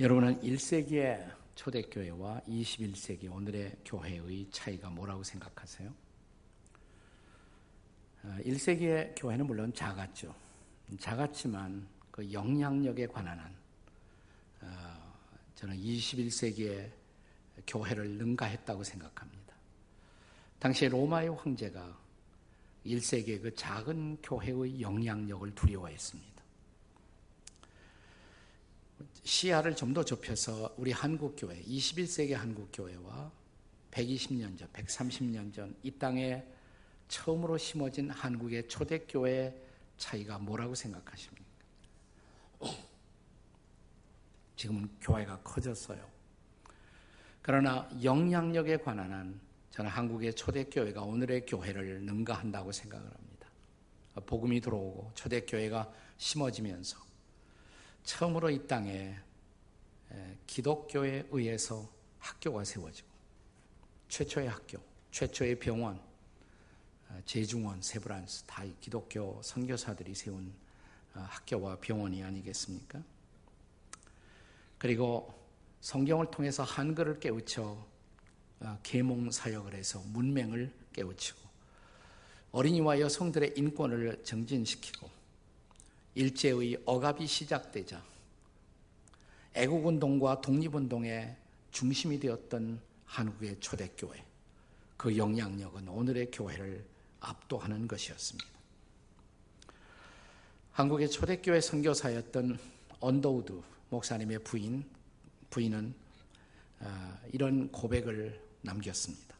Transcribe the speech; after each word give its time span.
여러분은 0.00 0.40
1세기의 0.40 1.30
초대교회와 1.54 2.40
21세기 2.48 3.30
오늘의 3.30 3.76
교회의 3.84 4.48
차이가 4.50 4.88
뭐라고 4.88 5.22
생각하세요? 5.22 5.92
1세기의 8.24 9.10
어, 9.10 9.14
교회는 9.14 9.46
물론 9.46 9.72
작았죠. 9.74 10.34
작았지만 10.98 11.86
그 12.10 12.32
영향력에 12.32 13.06
관한 13.08 13.38
한 13.38 13.54
어, 14.62 15.14
저는 15.56 15.76
21세기의 15.76 16.90
교회를 17.66 18.12
능가했다고 18.12 18.82
생각합니다. 18.82 19.54
당시 20.58 20.88
로마의 20.88 21.28
황제가 21.36 21.98
1세기의 22.86 23.42
그 23.42 23.54
작은 23.54 24.22
교회의 24.22 24.80
영향력을 24.80 25.54
두려워했습니다. 25.54 26.31
시야를 29.24 29.76
좀 29.76 29.94
더 29.94 30.04
좁혀서 30.04 30.74
우리 30.78 30.90
한국교회, 30.90 31.62
21세기 31.62 32.32
한국교회와 32.32 33.30
120년 33.90 34.58
전, 34.58 34.68
130년 34.72 35.52
전 35.52 35.74
이 35.82 35.90
땅에 35.92 36.44
처음으로 37.08 37.58
심어진 37.58 38.08
한국의 38.10 38.68
초대교회 38.68 39.54
차이가 39.98 40.38
뭐라고 40.38 40.74
생각하십니까? 40.74 41.44
지금은 44.56 44.88
교회가 45.00 45.40
커졌어요. 45.42 46.08
그러나 47.42 47.88
영향력에 48.02 48.78
관한 48.78 49.12
한 49.12 49.40
저는 49.70 49.90
한국의 49.90 50.34
초대교회가 50.34 51.02
오늘의 51.02 51.44
교회를 51.46 52.02
능가한다고 52.02 52.72
생각을 52.72 53.04
합니다. 53.04 53.48
복음이 54.26 54.60
들어오고 54.60 55.12
초대교회가 55.14 55.92
심어지면서 56.16 57.11
처음으로 58.04 58.50
이 58.50 58.66
땅에 58.66 59.16
기독교에 60.46 61.26
의해서 61.30 61.88
학교가 62.18 62.64
세워지고 62.64 63.08
최초의 64.08 64.48
학교, 64.48 64.78
최초의 65.10 65.58
병원, 65.58 65.98
어, 67.08 67.20
제중원, 67.24 67.80
세브란스 67.80 68.44
다 68.44 68.62
기독교 68.80 69.40
선교사들이 69.42 70.14
세운 70.14 70.52
어, 71.14 71.20
학교와 71.20 71.78
병원이 71.80 72.22
아니겠습니까? 72.22 73.02
그리고 74.78 75.32
성경을 75.80 76.30
통해서 76.30 76.62
한글을 76.62 77.20
깨우쳐 77.20 77.86
어, 78.60 78.78
계몽 78.82 79.30
사역을 79.30 79.74
해서 79.74 80.02
문맹을 80.08 80.72
깨우치고 80.92 81.40
어린이와 82.52 83.00
여성들의 83.00 83.54
인권을 83.56 84.22
증진시키고 84.24 85.08
일제의 86.14 86.82
억압이 86.84 87.26
시작되자 87.26 88.02
애국운동과 89.54 90.40
독립운동의 90.40 91.36
중심이 91.70 92.18
되었던 92.18 92.80
한국의 93.06 93.60
초대교회 93.60 94.24
그 94.96 95.16
영향력은 95.16 95.88
오늘의 95.88 96.30
교회를 96.30 96.84
압도하는 97.20 97.88
것이었습니다. 97.88 98.50
한국의 100.72 101.10
초대교회 101.10 101.60
선교사였던 101.60 102.58
언더우드 103.00 103.60
목사님의 103.90 104.38
부인 104.40 104.84
부인은 105.50 105.94
아, 106.80 107.18
이런 107.32 107.70
고백을 107.70 108.40
남겼습니다. 108.62 109.36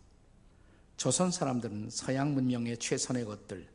조선 0.97 1.31
사람들은 1.31 1.91
서양 1.91 2.34
문명의 2.34 2.77
최선의 2.79 3.25
것들 3.25 3.67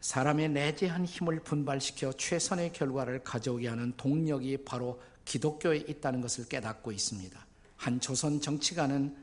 사람의 0.00 0.50
내재한 0.50 1.04
힘을 1.04 1.40
분발시켜 1.40 2.12
최선의 2.12 2.72
결과를 2.72 3.24
가져오게 3.24 3.68
하는 3.68 3.92
동력이 3.96 4.64
바로 4.64 5.00
기독교에 5.24 5.78
있다는 5.78 6.20
것을 6.20 6.48
깨닫고 6.48 6.92
있습니다. 6.92 7.46
한 7.76 8.00
조선 8.00 8.40
정치가는 8.40 9.16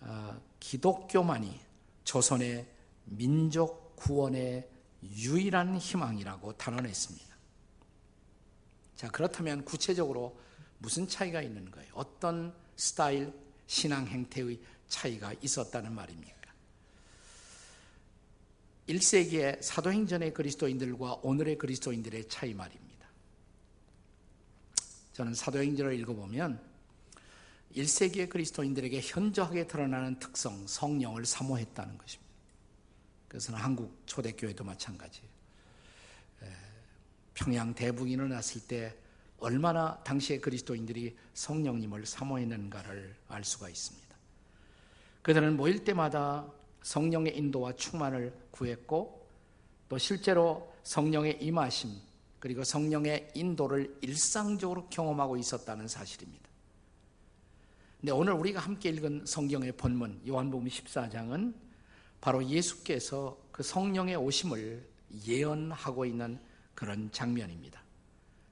어, 0.00 0.40
기독교만이 0.60 1.60
조선의 2.04 2.66
민족 3.04 3.96
구원의 3.96 4.68
유일한 5.02 5.76
희망이라고 5.76 6.52
단언했습니다. 6.56 7.28
자, 8.96 9.08
그렇다면 9.10 9.64
구체적으로 9.64 10.38
무슨 10.78 11.08
차이가 11.08 11.42
있는 11.42 11.70
거예요? 11.70 11.92
어떤 11.94 12.54
스타일, 12.76 13.32
신앙 13.66 14.06
행태의 14.06 14.60
차이가 14.88 15.34
있었다는 15.40 15.92
말입니까? 15.92 16.37
1세기의 18.88 19.62
사도행전의 19.62 20.32
그리스도인들과 20.32 21.20
오늘의 21.22 21.58
그리스도인들의 21.58 22.28
차이 22.28 22.54
말입니다. 22.54 23.06
저는 25.12 25.34
사도행전을 25.34 25.98
읽어보면 26.00 26.60
1세기의 27.76 28.30
그리스도인들에게 28.30 29.00
현저하게 29.02 29.66
드러나는 29.66 30.18
특성, 30.18 30.66
성령을 30.66 31.26
사모했다는 31.26 31.98
것입니다. 31.98 32.28
그것은 33.28 33.54
한국 33.54 34.02
초대교회도 34.06 34.64
마찬가지예요. 34.64 35.28
평양 37.34 37.74
대북이 37.74 38.12
일어났을 38.12 38.62
때 38.62 38.96
얼마나 39.38 40.02
당시의 40.02 40.40
그리스도인들이 40.40 41.16
성령님을 41.34 42.06
사모했는가를 42.06 43.14
알 43.28 43.44
수가 43.44 43.68
있습니다. 43.68 44.08
그들은 45.22 45.56
모일 45.56 45.84
때마다 45.84 46.50
성령의 46.82 47.36
인도와 47.36 47.74
충만을 47.76 48.32
구했고 48.50 49.26
또 49.88 49.98
실제로 49.98 50.72
성령의 50.82 51.42
임하심 51.42 51.90
그리고 52.38 52.62
성령의 52.64 53.30
인도를 53.34 53.98
일상적으로 54.00 54.88
경험하고 54.88 55.36
있었다는 55.36 55.88
사실입니다. 55.88 56.48
근데 58.00 58.12
오늘 58.12 58.32
우리가 58.34 58.60
함께 58.60 58.90
읽은 58.90 59.24
성경의 59.26 59.72
본문 59.72 60.22
요한복음 60.26 60.68
14장은 60.68 61.52
바로 62.20 62.44
예수께서 62.44 63.36
그 63.50 63.62
성령의 63.62 64.16
오심을 64.16 64.86
예언하고 65.26 66.04
있는 66.04 66.38
그런 66.74 67.10
장면입니다. 67.10 67.82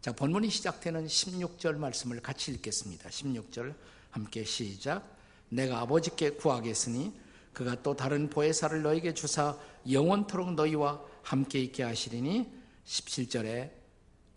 자, 0.00 0.12
본문이 0.12 0.50
시작되는 0.50 1.06
16절 1.06 1.76
말씀을 1.76 2.20
같이 2.20 2.52
읽겠습니다. 2.52 3.08
16절 3.08 3.74
함께 4.10 4.44
시작. 4.44 5.16
내가 5.48 5.80
아버지께 5.80 6.30
구하겠으니 6.30 7.12
그가 7.56 7.82
또 7.82 7.96
다른 7.96 8.28
보혜사를 8.28 8.82
너에게 8.82 9.14
주사 9.14 9.58
영원토록 9.90 10.52
너희와 10.52 11.02
함께 11.22 11.58
있게 11.60 11.84
하시리니 11.84 12.52
17절에 12.84 13.70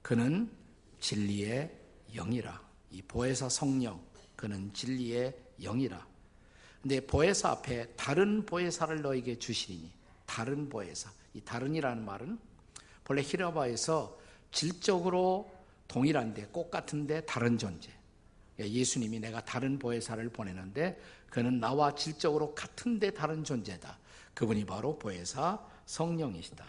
그는 0.01 0.49
진리의 1.01 1.69
영이라. 2.15 2.61
이 2.91 3.01
보혜사 3.01 3.49
성령 3.49 4.01
그는 4.37 4.71
진리의 4.71 5.37
영이라. 5.61 6.07
근데 6.81 7.05
보혜사 7.05 7.49
앞에 7.49 7.87
다른 7.97 8.45
보혜사를 8.45 9.01
너에게 9.01 9.37
주시리니 9.37 9.91
다른 10.25 10.69
보혜사. 10.69 11.11
이 11.33 11.41
다른이라는 11.41 12.05
말은 12.05 12.39
본래 13.03 13.21
히랍어에서 13.21 14.17
질적으로 14.53 15.51
동일한데 15.89 16.47
똑같은데 16.53 17.19
다른 17.25 17.57
존재. 17.57 17.91
예수님이 18.57 19.19
내가 19.19 19.43
다른 19.43 19.77
보혜사를 19.77 20.29
보내는데 20.29 20.97
그는 21.29 21.59
나와 21.59 21.93
질적으로 21.93 22.53
같은데 22.55 23.11
다른 23.11 23.43
존재다. 23.43 23.97
그분이 24.33 24.65
바로 24.65 24.97
보혜사 24.97 25.59
성령이시다. 25.85 26.65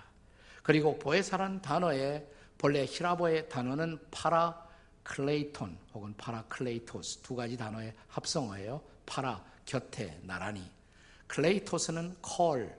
그리고 0.62 0.98
보혜사란 0.98 1.62
단어의 1.62 2.26
본래 2.58 2.84
히랍어의 2.84 3.48
단어는 3.48 3.98
παρά 4.10 4.68
κλητον 5.02 5.78
혹은 5.94 6.14
παρά 6.16 6.44
κλητος 6.44 7.18
두 7.22 7.34
가지 7.34 7.56
단어의 7.56 7.94
합성어예요. 8.08 8.82
παρά 9.06 9.42
곁에 9.64 10.20
나란히. 10.22 10.70
κλητος는 11.26 12.16
call 12.20 12.76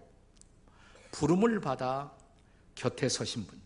부름을 1.11 1.59
받아 1.61 2.11
곁에 2.75 3.09
서신 3.09 3.45
분. 3.45 3.59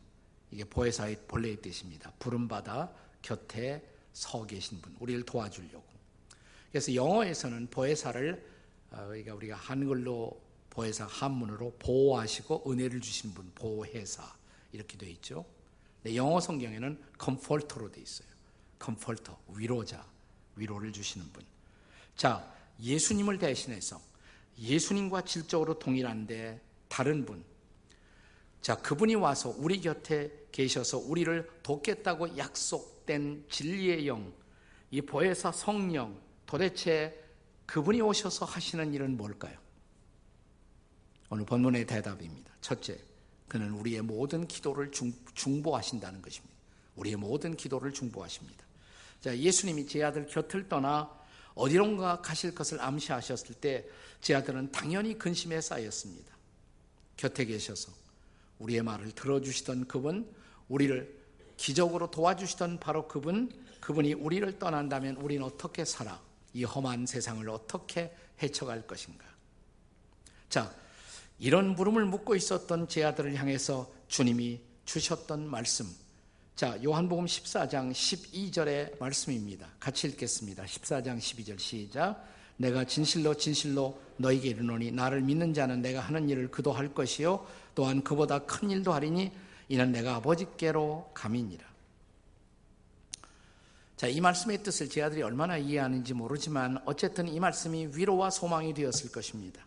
이게 0.51 0.63
보혜사의 0.63 1.23
본래의 1.27 1.61
뜻입니다. 1.61 2.11
부름 2.17 2.47
받아 2.47 2.89
곁에 3.21 3.83
서 4.13 4.45
계신 4.45 4.79
분. 4.81 4.95
우리를 4.99 5.23
도와주려고. 5.23 5.83
그래서 6.75 6.93
영어에서는 6.93 7.67
보혜사를 7.67 8.45
어, 8.91 9.05
그러니까 9.05 9.33
우리가 9.33 9.55
한글로 9.55 10.41
보혜사 10.69 11.05
한문으로 11.05 11.77
보호하시고 11.79 12.69
은혜를 12.69 12.99
주신 12.99 13.33
분 13.33 13.49
보혜사 13.55 14.35
이렇게 14.73 14.97
되어 14.97 15.07
있죠. 15.11 15.45
영어 16.13 16.41
성경에는 16.41 17.01
comforter로 17.17 17.93
되어 17.93 18.03
있어요. 18.03 18.27
comforter 18.77 19.39
위로자 19.53 20.05
위로를 20.57 20.91
주시는 20.91 21.31
분. 21.31 21.45
자 22.17 22.53
예수님을 22.81 23.37
대신해서 23.37 24.01
예수님과 24.59 25.21
질적으로 25.21 25.79
동일한데 25.79 26.59
다른 26.89 27.25
분. 27.25 27.41
자 28.61 28.75
그분이 28.75 29.15
와서 29.15 29.55
우리 29.57 29.79
곁에 29.79 30.47
계셔서 30.51 30.97
우리를 30.97 31.49
돕겠다고 31.63 32.35
약속된 32.35 33.45
진리의 33.49 34.09
영, 34.09 34.33
이 34.91 35.01
보혜사 35.01 35.53
성령 35.53 36.24
도대체 36.45 37.21
그분이 37.65 38.01
오셔서 38.01 38.45
하시는 38.45 38.93
일은 38.93 39.17
뭘까요? 39.17 39.57
오늘 41.29 41.45
본문의 41.45 41.85
대답입니다. 41.85 42.51
첫째, 42.61 42.99
그는 43.47 43.71
우리의 43.71 44.01
모든 44.01 44.47
기도를 44.47 44.91
중, 44.91 45.13
보하신다는 45.63 46.21
것입니다. 46.21 46.55
우리의 46.95 47.15
모든 47.15 47.55
기도를 47.55 47.93
중보하십니다. 47.93 48.63
자, 49.21 49.35
예수님이 49.37 49.87
제 49.87 50.03
아들 50.03 50.27
곁을 50.27 50.69
떠나 50.69 51.11
어디론가 51.55 52.21
가실 52.21 52.53
것을 52.53 52.81
암시하셨을 52.81 53.55
때 53.55 53.87
제 54.25 54.33
아들은 54.33 54.71
당연히 54.71 55.19
근심에 55.19 55.61
쌓였습니다. 55.61 56.35
곁에 57.15 57.45
계셔서 57.45 57.91
우리의 58.57 58.81
말을 58.81 59.11
들어주시던 59.11 59.85
그분, 59.87 60.27
우리를 60.67 61.15
기적으로 61.57 62.09
도와주시던 62.09 62.79
바로 62.79 63.07
그분, 63.07 63.51
그분이 63.81 64.15
우리를 64.15 64.57
떠난다면 64.57 65.17
우리는 65.17 65.45
어떻게 65.45 65.85
살아? 65.85 66.19
이 66.55 66.63
험한 66.63 67.05
세상을 67.05 67.47
어떻게 67.49 68.15
헤쳐갈 68.41 68.87
것인가? 68.87 69.25
자, 70.49 70.73
이런 71.37 71.75
물음을 71.75 72.05
묻고 72.05 72.33
있었던 72.33 72.87
제 72.87 73.03
아들을 73.03 73.35
향해서 73.35 73.91
주님이 74.07 74.61
주셨던 74.85 75.47
말씀. 75.47 75.85
자, 76.55 76.81
요한복음 76.81 77.25
14장 77.25 77.91
12절의 77.91 78.97
말씀입니다. 78.97 79.67
같이 79.81 80.07
읽겠습니다. 80.07 80.63
14장 80.63 81.17
12절 81.17 81.59
시작. 81.59 82.25
내가 82.55 82.85
진실로 82.85 83.35
진실로 83.35 83.99
너에게 84.15 84.47
이르노니 84.49 84.91
나를 84.93 85.19
믿는 85.19 85.53
자는 85.53 85.81
내가 85.81 85.99
하는 85.99 86.29
일을 86.29 86.49
그도 86.49 86.71
할 86.71 86.93
것이요 86.93 87.45
또한 87.75 88.01
그보다 88.01 88.39
큰 88.39 88.71
일도 88.71 88.93
하리니 88.93 89.29
이는 89.67 89.91
내가 89.91 90.15
아버지께로 90.15 91.11
감이니라. 91.13 91.74
자, 93.97 94.07
이 94.07 94.19
말씀의 94.19 94.61
뜻을 94.61 94.89
제 94.89 95.01
아들이 95.01 95.21
얼마나 95.21 95.57
이해하는지 95.57 96.13
모르지만 96.13 96.79
어쨌든 96.85 97.27
이 97.29 97.39
말씀이 97.39 97.89
위로와 97.93 98.29
소망이 98.29 98.73
되었을 98.73 99.11
것입니다. 99.11 99.65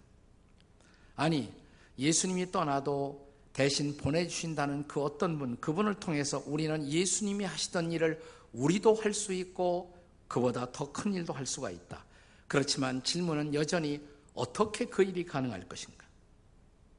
아니, 1.16 1.52
예수님이 1.98 2.52
떠나도 2.52 3.26
대신 3.54 3.96
보내주신다는 3.96 4.86
그 4.86 5.02
어떤 5.02 5.38
분, 5.38 5.56
그분을 5.60 5.94
통해서 5.94 6.42
우리는 6.46 6.86
예수님이 6.86 7.44
하시던 7.44 7.90
일을 7.90 8.22
우리도 8.52 8.94
할 8.94 9.14
수 9.14 9.32
있고 9.32 9.96
그보다 10.28 10.70
더 10.72 10.92
큰 10.92 11.14
일도 11.14 11.32
할 11.32 11.46
수가 11.46 11.70
있다. 11.70 12.04
그렇지만 12.46 13.02
질문은 13.02 13.54
여전히 13.54 14.00
어떻게 14.34 14.84
그 14.84 15.02
일이 15.02 15.24
가능할 15.24 15.66
것인가? 15.68 16.04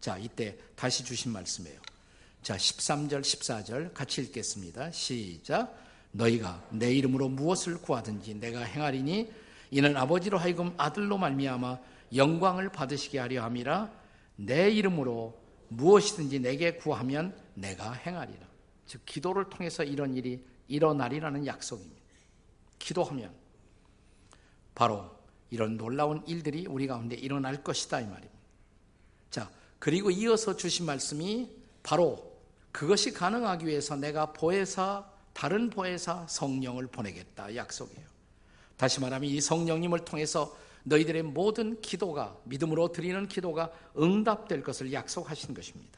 자, 0.02 0.18
이때 0.18 0.58
다시 0.76 1.04
주신 1.04 1.32
말씀이에요. 1.32 1.80
자, 2.42 2.58
13절, 2.58 3.22
14절 3.22 3.94
같이 3.94 4.22
읽겠습니다. 4.24 4.92
시작. 4.92 5.89
너희가 6.12 6.64
내 6.72 6.94
이름으로 6.94 7.30
무엇을 7.30 7.82
구하든지 7.82 8.36
내가 8.36 8.62
행하리니 8.62 9.32
이는 9.72 9.96
아버지로 9.96 10.38
하여금 10.38 10.74
아들로 10.78 11.18
말미암아 11.18 11.80
영광을 12.16 12.72
받으시게 12.72 13.20
하려 13.20 13.44
함이라 13.44 13.92
내 14.36 14.70
이름으로 14.72 15.38
무엇이든지 15.70 16.40
내게 16.40 16.74
구하면 16.76 17.36
내가 17.54 17.92
행하리라. 17.92 18.48
즉 18.88 19.06
기도를 19.06 19.50
통해서 19.50 19.84
이런 19.84 20.16
일이 20.16 20.44
일어나리라는 20.68 21.46
약속입니다. 21.46 22.02
기도하면 22.80 23.32
바로 24.74 25.12
이런 25.52 25.78
놀라운 25.78 26.24
일들이 26.26 26.66
우리 26.68 26.88
가운데 26.88 27.16
일어날 27.16 27.64
것이다 27.64 28.00
이 28.02 28.06
말입니다. 28.06 28.40
자, 29.30 29.52
그리고 29.78 30.10
이어서 30.10 30.56
주신 30.56 30.86
말씀이 30.86 31.50
바로 31.84 32.40
그것이 32.72 33.14
가능하기 33.14 33.68
위해서 33.68 33.96
내가 33.96 34.34
보혜사 34.34 35.06
다른 35.40 35.70
보혜사 35.70 36.26
성령을 36.28 36.88
보내겠다 36.88 37.56
약속이에요. 37.56 38.06
다시 38.76 39.00
말하면 39.00 39.30
이 39.30 39.40
성령님을 39.40 40.04
통해서 40.04 40.54
너희들의 40.84 41.24
모든 41.24 41.80
기도가 41.80 42.38
믿음으로 42.44 42.92
드리는 42.92 43.26
기도가 43.26 43.72
응답될 43.98 44.64
것을 44.64 44.92
약속하신 44.92 45.54
것입니다. 45.54 45.98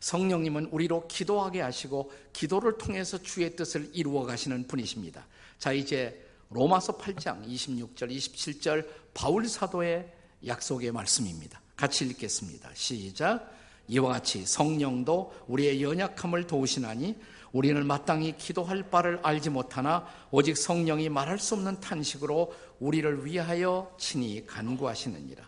성령님은 0.00 0.66
우리로 0.66 1.08
기도하게 1.08 1.62
하시고 1.62 2.12
기도를 2.34 2.76
통해서 2.76 3.16
주의 3.16 3.56
뜻을 3.56 3.88
이루어 3.94 4.26
가시는 4.26 4.66
분이십니다. 4.66 5.26
자, 5.58 5.72
이제 5.72 6.22
로마서 6.50 6.98
8장 6.98 7.48
26절, 7.48 8.14
27절 8.14 8.86
바울 9.14 9.48
사도의 9.48 10.12
약속의 10.46 10.92
말씀입니다. 10.92 11.62
같이 11.74 12.04
읽겠습니다. 12.04 12.68
시작. 12.74 13.50
이와 13.88 14.12
같이 14.12 14.44
성령도 14.44 15.32
우리의 15.48 15.82
연약함을 15.82 16.46
도우시나니 16.46 17.16
우리는 17.52 17.84
마땅히 17.86 18.36
기도할 18.36 18.90
바를 18.90 19.18
알지 19.22 19.50
못하나 19.50 20.06
오직 20.30 20.56
성령이 20.56 21.08
말할 21.08 21.38
수 21.38 21.54
없는 21.54 21.80
탄식으로 21.80 22.54
우리를 22.78 23.26
위하여 23.26 23.92
친히 23.98 24.46
간구하시느니라. 24.46 25.44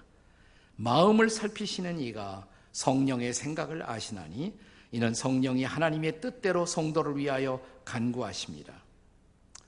마음을 0.77 1.31
살피시는 1.31 2.01
이가 2.01 2.47
성령의 2.73 3.35
생각을 3.35 3.89
아시나니 3.89 4.59
이는 4.91 5.15
성령이 5.15 5.65
하나님의 5.65 6.21
뜻대로 6.21 6.67
성도를 6.67 7.17
위하여 7.17 7.63
간구하십니다. 7.85 8.75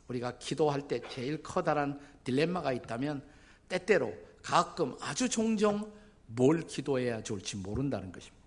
우리가 0.08 0.38
기도할 0.38 0.86
때 0.88 1.00
제일 1.08 1.42
커다란 1.42 1.98
딜레마가 2.25 2.72
있다면 2.72 3.22
때때로 3.69 4.12
가끔 4.42 4.96
아주 5.00 5.28
종종 5.28 5.90
뭘 6.26 6.62
기도해야 6.62 7.22
좋을지 7.22 7.56
모른다는 7.56 8.12
것입니다. 8.12 8.44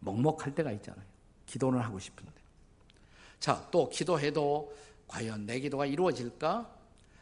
먹먹할 0.00 0.54
때가 0.54 0.72
있잖아요. 0.72 1.04
기도는 1.46 1.80
하고 1.80 1.98
싶은데. 1.98 2.43
자, 3.44 3.68
또 3.70 3.90
기도해도 3.90 4.74
과연 5.06 5.44
내 5.44 5.60
기도가 5.60 5.84
이루어질까? 5.84 6.66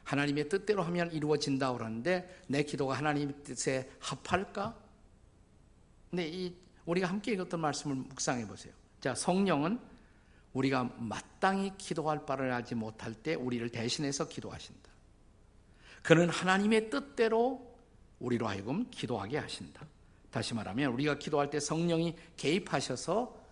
하나님의 0.04 0.48
뜻대로 0.48 0.84
하면 0.84 1.10
이루어진다 1.10 1.72
그러는데 1.72 2.44
내 2.46 2.62
기도가 2.62 2.94
하나님의 2.94 3.42
뜻에 3.42 3.90
합할까? 3.98 4.78
근데 6.10 6.28
이 6.28 6.54
우리가 6.86 7.08
함께 7.08 7.32
읽었던 7.32 7.58
말씀을 7.58 7.96
묵상해 7.96 8.46
보세요. 8.46 8.72
자, 9.00 9.16
성령은 9.16 9.80
우리가 10.52 10.94
마땅히 10.96 11.72
기도할 11.76 12.24
바를 12.24 12.54
하지 12.54 12.76
못할 12.76 13.14
때 13.14 13.34
우리를 13.34 13.68
대신해서 13.70 14.28
기도하신다. 14.28 14.90
그는 16.04 16.28
하나님의 16.28 16.88
뜻대로 16.88 17.74
우리로 18.20 18.46
하여금 18.46 18.88
기도하게 18.92 19.38
하신다. 19.38 19.84
다시 20.30 20.54
말하면 20.54 20.92
우리가 20.92 21.18
기도할 21.18 21.50
때 21.50 21.58
성령이 21.58 22.14
개입하셔서 22.36 23.42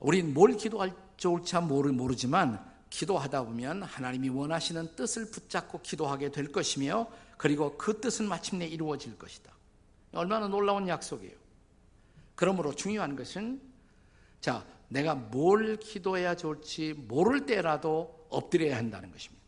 우린 0.00 0.34
뭘 0.34 0.54
기도할 0.58 0.94
좋을지 1.20 1.54
모르지만 1.58 2.64
기도하다 2.88 3.44
보면 3.44 3.82
하나님이 3.82 4.30
원하시는 4.30 4.96
뜻을 4.96 5.30
붙잡고 5.30 5.82
기도하게 5.82 6.32
될 6.32 6.50
것이며 6.50 7.06
그리고 7.36 7.76
그 7.76 8.00
뜻은 8.00 8.26
마침내 8.26 8.66
이루어질 8.66 9.16
것이다. 9.18 9.52
얼마나 10.12 10.48
놀라운 10.48 10.88
약속이에요. 10.88 11.34
그러므로 12.34 12.74
중요한 12.74 13.16
것은 13.16 13.60
자, 14.40 14.64
내가 14.88 15.14
뭘 15.14 15.76
기도해야 15.76 16.34
좋을지 16.34 16.94
모를 16.94 17.44
때라도 17.44 18.26
엎드려야 18.30 18.78
한다는 18.78 19.12
것입니다. 19.12 19.44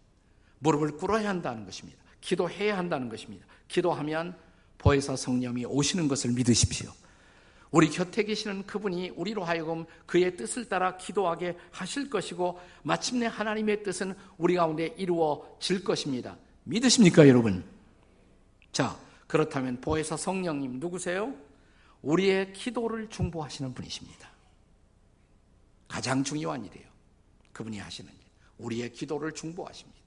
무릎을 0.59 0.99
꿇어야 0.99 1.29
한다는 1.29 1.65
것입니다. 1.65 1.99
기도해야 2.21 2.77
한다는 2.77 3.09
것입니다. 3.09 3.47
기도하면 3.67 4.37
보혜사 4.77 5.17
성령이 5.17 5.65
오시는 5.65 6.07
것을 6.07 6.33
믿으십시오. 6.33 6.93
우리 7.73 7.89
곁에 7.89 8.23
계시는 8.23 8.67
그분이 8.67 9.11
우리로 9.17 9.45
하여금 9.45 9.87
그의 10.07 10.37
뜻을 10.37 10.69
따라 10.69 10.97
기도하게 10.99 11.57
하실 11.71 12.11
것이고 12.11 12.61
마침내 12.83 13.27
하나님의 13.27 13.83
뜻은 13.83 14.15
우리 14.37 14.55
가운데 14.55 14.95
이루어질 14.99 15.83
것입니다. 15.83 16.37
믿으십니까, 16.65 17.27
여러분? 17.27 17.65
자, 18.73 18.97
그렇다면 19.27 19.81
보혜사 19.81 20.19
성령님 20.19 20.81
누구세요? 20.81 21.35
우리의 22.03 22.53
기도를 22.53 23.09
중보하시는 23.09 23.73
분이십니다. 23.73 24.31
가장 25.89 26.23
중요한 26.23 26.65
일이에요. 26.67 26.87
그분이 27.53 27.79
하시는 27.79 28.13
일. 28.13 28.19
우리의 28.59 28.93
기도를 28.93 29.33
중보하십니다. 29.33 29.99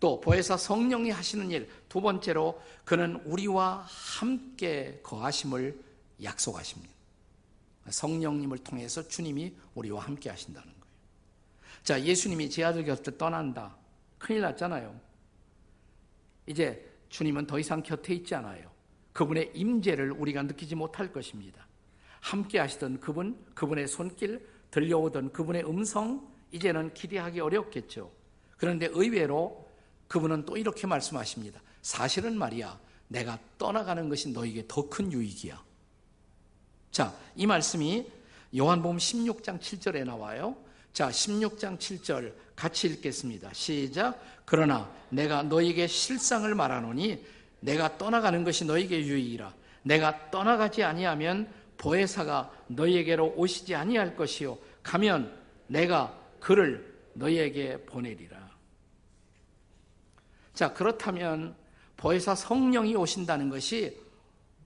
또 0.00 0.20
보혜사 0.20 0.56
성령이 0.56 1.10
하시는 1.10 1.50
일, 1.50 1.68
두 1.88 2.00
번째로 2.00 2.60
그는 2.84 3.20
우리와 3.24 3.86
함께 3.86 5.00
거하심을 5.02 5.91
약속하십니다. 6.22 6.92
성령님을 7.88 8.58
통해서 8.58 9.06
주님이 9.06 9.54
우리와 9.74 10.02
함께 10.02 10.30
하신다는 10.30 10.68
거예요. 10.68 10.82
자, 11.82 12.00
예수님이 12.00 12.48
제 12.48 12.62
아들 12.62 12.84
곁을 12.84 13.18
떠난다. 13.18 13.76
큰일 14.18 14.42
났잖아요. 14.42 14.98
이제 16.46 16.88
주님은 17.08 17.46
더 17.46 17.58
이상 17.58 17.82
곁에 17.82 18.14
있지 18.14 18.34
않아요. 18.34 18.70
그분의 19.12 19.52
임재를 19.54 20.12
우리가 20.12 20.42
느끼지 20.42 20.74
못할 20.74 21.12
것입니다. 21.12 21.66
함께 22.20 22.58
하시던 22.58 23.00
그분, 23.00 23.44
그분의 23.54 23.88
손길, 23.88 24.48
들려오던 24.70 25.32
그분의 25.32 25.68
음성, 25.68 26.30
이제는 26.52 26.94
기대하기 26.94 27.40
어렵겠죠. 27.40 28.10
그런데 28.56 28.86
의외로 28.86 29.68
그분은 30.06 30.44
또 30.46 30.56
이렇게 30.56 30.86
말씀하십니다. 30.86 31.60
사실은 31.82 32.38
말이야, 32.38 32.78
내가 33.08 33.38
떠나가는 33.58 34.08
것이 34.08 34.30
너에게 34.30 34.64
더 34.68 34.88
큰 34.88 35.12
유익이야. 35.12 35.62
자, 36.92 37.16
이 37.34 37.46
말씀이 37.46 38.06
요한복음 38.54 38.98
16장 38.98 39.58
7절에 39.58 40.04
나와요. 40.04 40.54
자, 40.92 41.08
16장 41.08 41.78
7절 41.78 42.34
같이 42.54 42.86
읽겠습니다. 42.86 43.50
시작. 43.54 44.22
그러나 44.44 44.92
내가 45.08 45.42
너에게 45.42 45.86
실상을 45.86 46.54
말하노니 46.54 47.24
내가 47.60 47.96
떠나가는 47.96 48.44
것이 48.44 48.66
너에게 48.66 49.06
유익이라. 49.06 49.54
내가 49.84 50.30
떠나가지 50.30 50.84
아니하면 50.84 51.50
보혜사가 51.78 52.52
너희에게로 52.66 53.36
오시지 53.36 53.74
아니할 53.74 54.14
것이요 54.14 54.58
가면 54.82 55.34
내가 55.68 56.14
그를 56.40 56.94
너희에게 57.14 57.86
보내리라. 57.86 58.50
자, 60.52 60.74
그렇다면 60.74 61.56
보혜사 61.96 62.34
성령이 62.34 62.94
오신다는 62.96 63.48
것이 63.48 63.98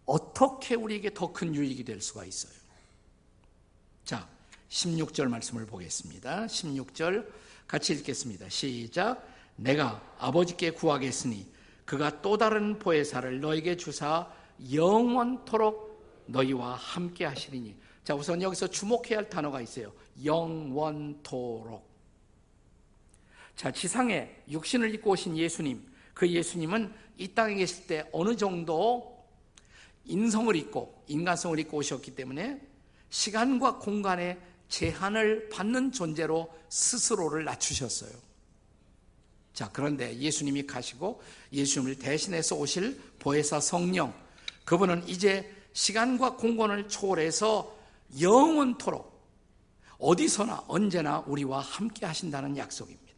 어떻게 0.07 0.75
우리에게 0.77 1.13
더 1.13 1.33
큰 1.33 1.55
유익이 1.55 1.85
될 1.85 2.01
수가 2.01 2.25
있어요? 2.25 2.53
자, 4.05 4.29
16절 4.71 5.29
말씀을 5.29 5.67
보겠습니다. 5.67 6.47
16절 6.47 7.29
같이 7.67 7.93
읽겠습니다. 7.95 8.49
시작. 8.49 9.27
내가 9.57 10.03
아버지께 10.19 10.71
구하겠으니 10.71 11.47
그가 11.85 12.21
또 12.23 12.37
다른 12.39 12.79
보혜사를 12.79 13.41
너에게 13.41 13.77
주사 13.77 14.31
영원토록 14.73 16.25
너희와 16.27 16.75
함께 16.75 17.25
하시리니. 17.25 17.77
자, 18.05 18.15
우선 18.15 18.41
여기서 18.43 18.69
주목해야 18.69 19.19
할 19.19 19.29
단어가 19.29 19.61
있어요. 19.61 19.93
영원토록. 20.25 21.85
자, 23.57 23.73
지상에 23.73 24.31
육신을 24.49 24.95
입고 24.95 25.11
오신 25.11 25.37
예수님. 25.37 25.85
그 26.15 26.29
예수님은 26.29 26.93
이 27.19 27.29
땅에 27.29 27.55
계실 27.55 27.87
때 27.87 28.09
어느 28.13 28.37
정도 28.37 29.16
인성을 30.07 30.55
입고 30.57 31.05
인간성을 31.09 31.59
입고 31.59 31.79
오셨기 31.79 32.15
때문에 32.15 32.61
시간과 33.11 33.79
공간의 33.79 34.39
제한을 34.69 35.49
받는 35.49 35.93
존재로 35.93 36.53
스스로를 36.69 37.45
낮추셨어요. 37.45 38.11
자, 39.53 39.71
그런데 39.73 40.17
예수님이 40.19 40.67
가시고 40.67 41.23
예수님을 41.53 41.99
대신해서 41.99 42.57
오실 42.57 43.01
보혜사 43.19 43.61
성령, 43.61 44.13
그분은 44.65 45.09
이제 45.09 45.51
시간과 45.73 46.37
공간을 46.37 46.89
초월해서 46.89 47.75
영원토록 48.21 49.17
어디서나 49.99 50.65
언제나 50.69 51.21
우리와 51.21 51.61
함께 51.61 52.05
하신다는 52.05 52.57
약속입니다. 52.57 53.13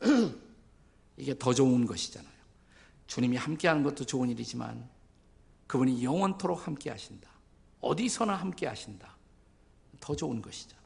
이게 1.18 1.36
더 1.38 1.52
좋은 1.52 1.86
것이잖아요. 1.86 2.32
주님이 3.06 3.36
함께 3.36 3.68
하는 3.68 3.82
것도 3.82 4.06
좋은 4.06 4.30
일이지만 4.30 4.88
그분이 5.72 6.04
영원토록 6.04 6.66
함께 6.66 6.90
하신다. 6.90 7.30
어디서나 7.80 8.34
함께 8.34 8.66
하신다. 8.66 9.16
더 10.00 10.14
좋은 10.14 10.42
것이죠. 10.42 10.76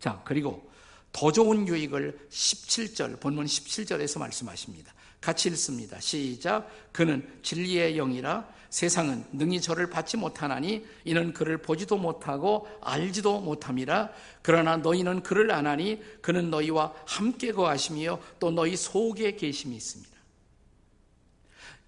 자, 0.00 0.22
그리고 0.24 0.70
더 1.12 1.30
좋은 1.30 1.68
유익을 1.68 2.28
17절, 2.30 3.20
본문 3.20 3.44
17절에서 3.44 4.20
말씀하십니다. 4.20 4.94
같이 5.20 5.50
읽습니다. 5.50 6.00
시작. 6.00 6.66
그는 6.92 7.28
진리의 7.42 7.96
영이라 7.96 8.48
세상은 8.70 9.22
능히 9.32 9.60
저를 9.60 9.90
받지 9.90 10.16
못하나니 10.16 10.86
이는 11.04 11.34
그를 11.34 11.58
보지도 11.58 11.98
못하고 11.98 12.66
알지도 12.80 13.40
못함이라 13.40 14.12
그러나 14.40 14.78
너희는 14.78 15.22
그를 15.22 15.50
아나니 15.50 16.00
그는 16.22 16.48
너희와 16.48 16.94
함께 17.04 17.52
거하시며 17.52 18.18
또 18.38 18.50
너희 18.50 18.76
속에 18.76 19.36
계심이 19.36 19.76
있습니다. 19.76 20.15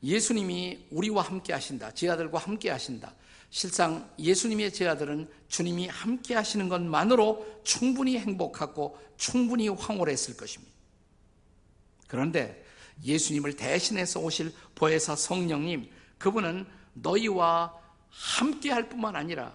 예수님이 0.03 0.87
우리와 0.91 1.23
함께 1.23 1.53
하신다. 1.53 1.93
제 1.93 2.09
아들과 2.09 2.39
함께 2.39 2.71
하신다. 2.71 3.15
실상 3.51 4.11
예수님의 4.19 4.73
제 4.73 4.87
아들은 4.87 5.29
주님이 5.49 5.89
함께 5.89 6.35
하시는 6.35 6.69
것만으로 6.69 7.61
충분히 7.65 8.19
행복하고 8.19 8.99
충분히 9.17 9.69
황홀했을 9.69 10.37
것입니다. 10.37 10.73
그런데 12.07 12.65
예수님을 13.05 13.57
대신해서 13.57 14.21
오실 14.21 14.53
보혜사 14.75 15.17
성령님, 15.17 15.89
그분은 16.19 16.67
너희와 16.95 17.75
함께 18.11 18.71
할 18.71 18.89
뿐만 18.89 19.17
아니라 19.17 19.53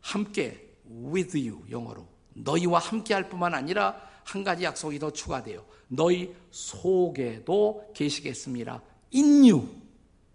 함께 0.00 0.68
with 0.88 1.36
you 1.38 1.64
영어로 1.70 2.06
너희와 2.34 2.78
함께 2.78 3.14
할 3.14 3.28
뿐만 3.28 3.54
아니라 3.54 4.00
한 4.24 4.44
가지 4.44 4.64
약속이 4.64 4.98
더 4.98 5.12
추가돼요. 5.12 5.64
너희 5.88 6.34
속에도 6.50 7.90
계시겠습니다. 7.94 8.82
You 9.14 9.68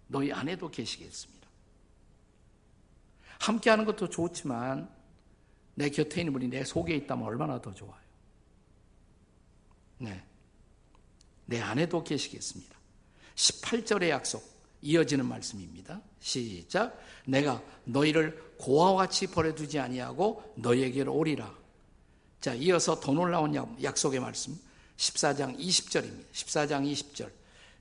너희 0.08 0.32
안에도 0.32 0.70
계시겠습니다. 0.70 1.46
함께 3.38 3.70
하는 3.70 3.84
것도 3.84 4.08
좋지만 4.08 4.88
내 5.74 5.90
곁에 5.90 6.20
있는 6.20 6.32
분이 6.32 6.48
내 6.48 6.64
속에 6.64 6.94
있다면 6.96 7.26
얼마나 7.26 7.60
더 7.60 7.72
좋아요. 7.72 8.00
네. 9.98 10.22
내 11.44 11.60
안에도 11.60 12.02
계시겠습니다. 12.02 12.76
18절의 13.34 14.08
약속 14.08 14.42
이어지는 14.82 15.26
말씀입니다. 15.26 16.00
시작. 16.20 16.98
내가 17.26 17.62
너희를 17.84 18.54
고아와 18.58 19.06
같이 19.06 19.26
버려두지 19.26 19.78
아니하고 19.78 20.54
너희에게로 20.56 21.12
오리라. 21.14 21.54
자, 22.40 22.54
이어서 22.54 22.98
더 23.00 23.12
놀라운 23.12 23.54
약속의 23.82 24.20
말씀 24.20 24.58
14장 24.96 25.58
20절입니다. 25.58 26.32
14장 26.32 26.92
20절. 26.92 27.30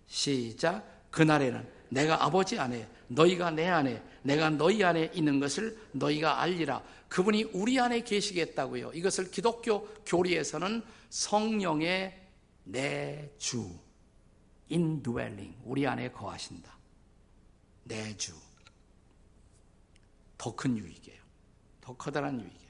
시작. 0.07 1.09
그날에는 1.11 1.67
내가 1.89 2.23
아버지 2.23 2.59
안에 2.59 2.87
너희가 3.07 3.51
내 3.51 3.67
안에 3.67 4.03
내가 4.23 4.49
너희 4.49 4.83
안에 4.83 5.11
있는 5.13 5.39
것을 5.39 5.77
너희가 5.91 6.41
알리라. 6.41 6.83
그분이 7.07 7.43
우리 7.53 7.79
안에 7.79 8.01
계시겠다고요. 8.01 8.91
이것을 8.93 9.31
기독교 9.31 9.85
교리에서는 10.05 10.83
성령의 11.09 12.21
내주 12.63 13.69
indwelling 14.69 15.55
우리 15.63 15.85
안에 15.85 16.11
거하신다. 16.11 16.75
내주 17.83 18.33
더 20.37 20.55
큰 20.55 20.77
유익이에요. 20.77 21.21
더 21.81 21.95
커다란 21.95 22.39
유익이에요. 22.39 22.65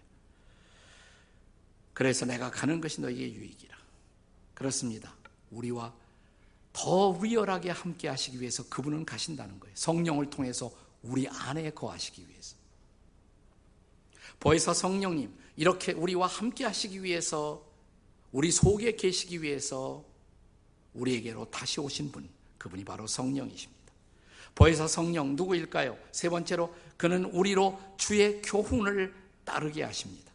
그래서 1.94 2.26
내가 2.26 2.52
가는 2.52 2.82
것이 2.82 3.02
너희의 3.02 3.34
유익이라. 3.34 3.76
그렇습니다. 4.54 5.14
우리와 5.52 5.94
더 6.76 7.18
리얼하게 7.22 7.70
함께 7.70 8.10
하시기 8.10 8.42
위해서 8.42 8.68
그분은 8.68 9.06
가신다는 9.06 9.62
거예요. 9.62 9.74
성령을 9.78 10.30
통해서 10.30 10.70
우리 11.04 11.26
안에 11.26 11.70
거하시기 11.70 12.28
위해서. 12.28 12.58
보혜사 14.42 14.74
성령님, 14.74 15.34
이렇게 15.56 15.94
우리와 15.94 16.28
함께 16.28 16.66
하시기 16.66 17.02
위해서, 17.02 17.66
우리 18.34 18.52
속에 18.52 18.98
계시기 18.98 19.42
위해서 19.42 20.04
우리에게로 20.94 21.50
다시 21.50 21.80
오신 21.80 22.12
분, 22.12 22.28
그분이 22.58 22.84
바로 22.84 23.08
성령이십니다. 23.08 23.94
보혜사 24.54 24.90
성령 24.90 25.38
누구일까요? 25.38 25.98
세 26.12 26.28
번째로 26.28 26.76
그는 26.98 27.24
우리로 27.26 27.80
주의 27.98 28.42
교훈을 28.42 29.16
따르게 29.46 29.84
하십니다. 29.84 30.30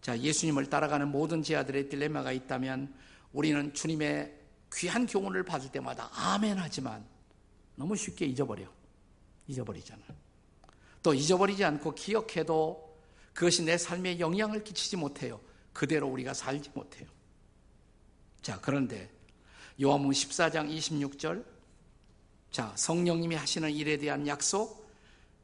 자, 0.00 0.18
예수님을 0.18 0.70
따라가는 0.70 1.08
모든 1.08 1.42
제아들의 1.42 1.90
딜레마가 1.90 2.32
있다면 2.32 2.94
우리는 3.34 3.74
주님의 3.74 4.41
귀한 4.76 5.06
교훈을 5.06 5.42
받을 5.42 5.70
때마다 5.70 6.10
아멘 6.14 6.58
하지만 6.58 7.04
너무 7.74 7.96
쉽게 7.96 8.26
잊어버려. 8.26 8.66
잊어버리잖아. 9.48 10.02
또 11.02 11.14
잊어버리지 11.14 11.64
않고 11.64 11.94
기억해도 11.94 12.98
그것이 13.34 13.64
내 13.64 13.76
삶에 13.76 14.20
영향을 14.20 14.62
끼치지 14.62 14.96
못해요. 14.96 15.40
그대로 15.72 16.08
우리가 16.08 16.34
살지 16.34 16.70
못해요. 16.74 17.08
자, 18.40 18.58
그런데 18.60 19.10
요한복음 19.80 20.12
14장 20.12 20.70
26절 20.70 21.44
자, 22.50 22.72
성령님이 22.76 23.34
하시는 23.34 23.70
일에 23.70 23.96
대한 23.96 24.26
약속 24.26 24.86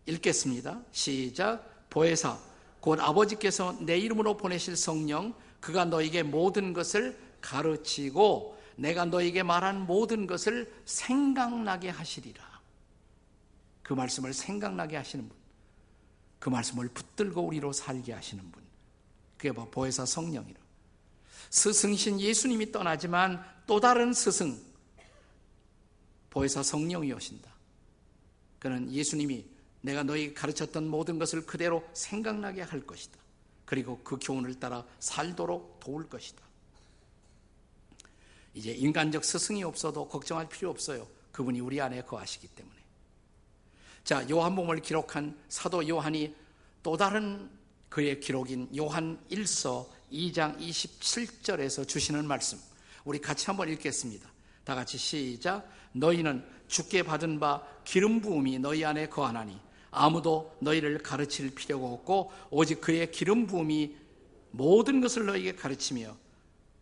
읽겠습니다. 0.06 0.82
시작. 0.92 1.88
보혜사 1.90 2.38
곧 2.80 3.00
아버지께서 3.00 3.76
내 3.80 3.98
이름으로 3.98 4.36
보내실 4.36 4.76
성령 4.76 5.34
그가 5.60 5.86
너에게 5.86 6.22
모든 6.22 6.72
것을 6.72 7.18
가르치고 7.40 8.57
내가 8.78 9.04
너에게 9.04 9.42
말한 9.42 9.86
모든 9.86 10.26
것을 10.26 10.72
생각나게 10.84 11.88
하시리라. 11.88 12.60
그 13.82 13.92
말씀을 13.92 14.32
생각나게 14.32 14.96
하시는 14.96 15.28
분. 15.28 15.36
그 16.38 16.48
말씀을 16.48 16.88
붙들고 16.88 17.42
우리로 17.42 17.72
살게 17.72 18.12
하시는 18.12 18.50
분. 18.52 18.62
그게 19.36 19.50
뭐 19.50 19.68
보혜사 19.68 20.06
성령이라. 20.06 20.60
스승신 21.50 22.20
예수님이 22.20 22.70
떠나지만 22.70 23.44
또 23.66 23.80
다른 23.80 24.12
스승, 24.12 24.60
보혜사 26.30 26.62
성령이 26.62 27.12
오신다. 27.12 27.50
그는 28.60 28.92
예수님이 28.92 29.44
내가 29.80 30.04
너희 30.04 30.34
가르쳤던 30.34 30.86
모든 30.88 31.18
것을 31.18 31.46
그대로 31.46 31.88
생각나게 31.94 32.62
할 32.62 32.86
것이다. 32.86 33.18
그리고 33.64 34.00
그 34.04 34.18
교훈을 34.20 34.54
따라 34.60 34.84
살도록 35.00 35.80
도울 35.80 36.08
것이다. 36.08 36.47
이제 38.58 38.72
인간적 38.72 39.24
스승이 39.24 39.62
없어도 39.62 40.08
걱정할 40.08 40.48
필요 40.48 40.68
없어요. 40.68 41.06
그분이 41.30 41.60
우리 41.60 41.80
안에 41.80 42.02
거하시기 42.02 42.48
때문에. 42.48 42.76
자, 44.02 44.28
요한복음을 44.28 44.82
기록한 44.82 45.38
사도 45.48 45.88
요한이 45.88 46.34
또 46.82 46.96
다른 46.96 47.48
그의 47.88 48.18
기록인 48.18 48.76
요한 48.76 49.24
1서 49.30 49.86
2장 50.12 50.58
27절에서 50.58 51.86
주시는 51.86 52.26
말씀. 52.26 52.58
우리 53.04 53.20
같이 53.20 53.46
한번 53.46 53.68
읽겠습니다. 53.68 54.28
다 54.64 54.74
같이 54.74 54.98
시작. 54.98 55.70
너희는 55.92 56.44
죽게 56.66 57.04
받은 57.04 57.38
바 57.38 57.62
기름 57.84 58.20
부음이 58.20 58.58
너희 58.58 58.84
안에 58.84 59.08
거하나니 59.08 59.56
아무도 59.92 60.56
너희를 60.58 60.98
가르칠 60.98 61.54
필요가 61.54 61.86
없고 61.86 62.32
오직 62.50 62.80
그의 62.80 63.12
기름 63.12 63.46
부음이 63.46 63.94
모든 64.50 65.00
것을 65.00 65.26
너희에게 65.26 65.54
가르치며 65.54 66.16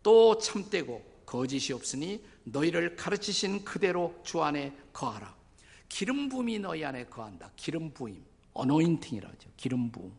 또 0.01 0.39
참되고 0.39 1.16
거짓이 1.27 1.73
없으니 1.73 2.25
너희를 2.45 2.95
가르치신 2.95 3.65
그대로 3.65 4.17
주 4.23 4.41
안에 4.41 4.73
거하라. 4.93 5.35
기름 5.89 6.29
부음이 6.29 6.57
너희 6.59 6.85
안에 6.85 7.05
거한다. 7.07 7.51
기름 7.57 7.93
부임. 7.93 8.25
어노인팅이라죠. 8.53 9.49
기름 9.57 9.91
부음. 9.91 10.13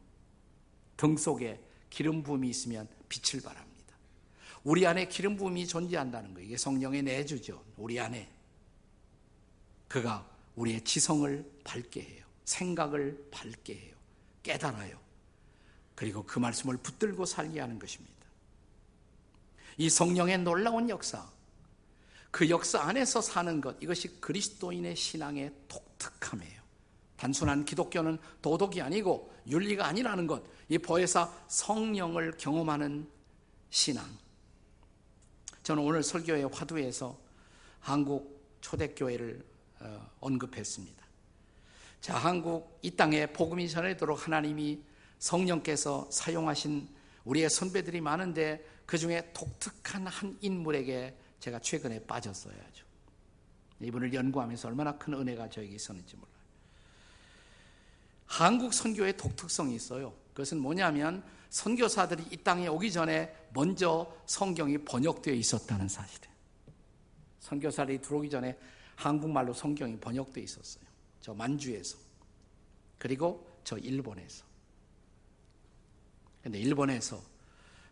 등 0.99 1.17
속에 1.17 1.61
기름 1.89 2.23
부음이 2.23 2.51
있으면 2.51 2.87
빛을 3.09 3.43
발합니다. 3.43 3.97
우리 4.63 4.87
안에 4.87 5.09
기름 5.09 5.37
부음이 5.37 5.67
존재한다는 5.67 6.35
거예요. 6.35 6.47
이게 6.47 6.59
성령의 6.59 7.03
내주죠. 7.03 7.65
우리 7.79 7.99
안에. 7.99 8.31
그가 9.89 10.29
우리의 10.57 10.85
지성을 10.85 11.51
밝게 11.65 12.03
해요. 12.03 12.25
생각을 12.45 13.29
밝게 13.31 13.75
해요. 13.75 13.95
깨달아요. 14.43 15.01
그리고 15.95 16.23
그 16.25 16.39
말씀을 16.39 16.77
붙들고 16.77 17.25
살게 17.25 17.61
하는 17.61 17.79
것입니다. 17.79 18.18
이 19.79 19.89
성령의 19.89 20.39
놀라운 20.39 20.91
역사, 20.91 21.25
그 22.31 22.51
역사 22.51 22.81
안에서 22.81 23.21
사는 23.21 23.61
것, 23.61 23.77
이것이 23.81 24.21
그리스도인의 24.21 24.97
신앙의 24.97 25.53
독특함이에요. 25.69 26.59
단순한 27.17 27.65
기독교는 27.65 28.19
도덕이 28.43 28.81
아니고 28.83 29.33
윤리가 29.47 29.87
아니라는 29.87 30.27
것, 30.27 30.43
이 30.69 30.79
보혜사 30.79 31.33
성령을 31.49 32.37
경험하는 32.37 33.09
신앙. 33.71 34.05
저는 35.63 35.83
오늘 35.83 36.03
설교의 36.03 36.49
화두에서 36.53 37.19
한국 37.81 38.59
초대교회를 38.61 39.45
어, 39.81 40.11
언급했습니다. 40.21 41.07
자, 42.01 42.17
한국 42.17 42.79
이 42.83 42.91
땅에 42.91 43.27
복음이 43.27 43.69
전해도록 43.69 44.27
하나님이 44.27 44.81
성령께서 45.19 46.09
사용하신 46.11 46.89
우리의 47.25 47.51
선배들이 47.51 48.01
많은데 48.01 48.65
그 48.89 48.97
중에 48.97 49.31
독특한 49.35 50.07
한 50.07 50.39
인물에게 50.41 51.15
제가 51.41 51.59
최근에 51.59 52.07
빠졌어요. 52.07 52.55
아주. 52.67 52.85
이분을 53.83 54.15
연구하면서 54.15 54.67
얼마나 54.67 54.97
큰 54.97 55.13
은혜가 55.13 55.51
저에게 55.51 55.75
있었는지 55.75 56.17
몰라요. 56.17 56.35
한국 58.25 58.73
선교의 58.73 59.19
독특성이 59.19 59.75
있어요. 59.75 60.15
그것은 60.31 60.61
뭐냐면 60.61 61.23
선교사들이 61.51 62.29
이 62.31 62.39
땅에 62.39 62.67
오기 62.67 62.91
전에 62.91 63.51
먼저 63.53 64.11
성경이 64.25 64.79
번역되어 64.79 65.35
있었다는 65.35 65.87
사실이에요. 65.87 66.35
선교사들이 67.41 68.01
들어오기 68.01 68.31
전에 68.31 68.59
한국말로 68.97 69.53
성경이 69.53 70.01
번역되어 70.01 70.43
있었어요. 70.43 70.85
저 71.21 71.35
만주에서. 71.35 71.99
그리고 72.97 73.47
저 73.65 73.77
일본에서. 73.77 74.47
근데 76.43 76.59
일본에서 76.59 77.23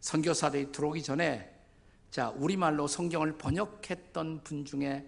선교사들이 0.00 0.73
들어오기 0.73 1.03
전에 1.03 1.53
자 2.11 2.31
우리말로 2.31 2.87
성경을 2.87 3.37
번역했던 3.38 4.43
분 4.43 4.65
중에 4.65 5.07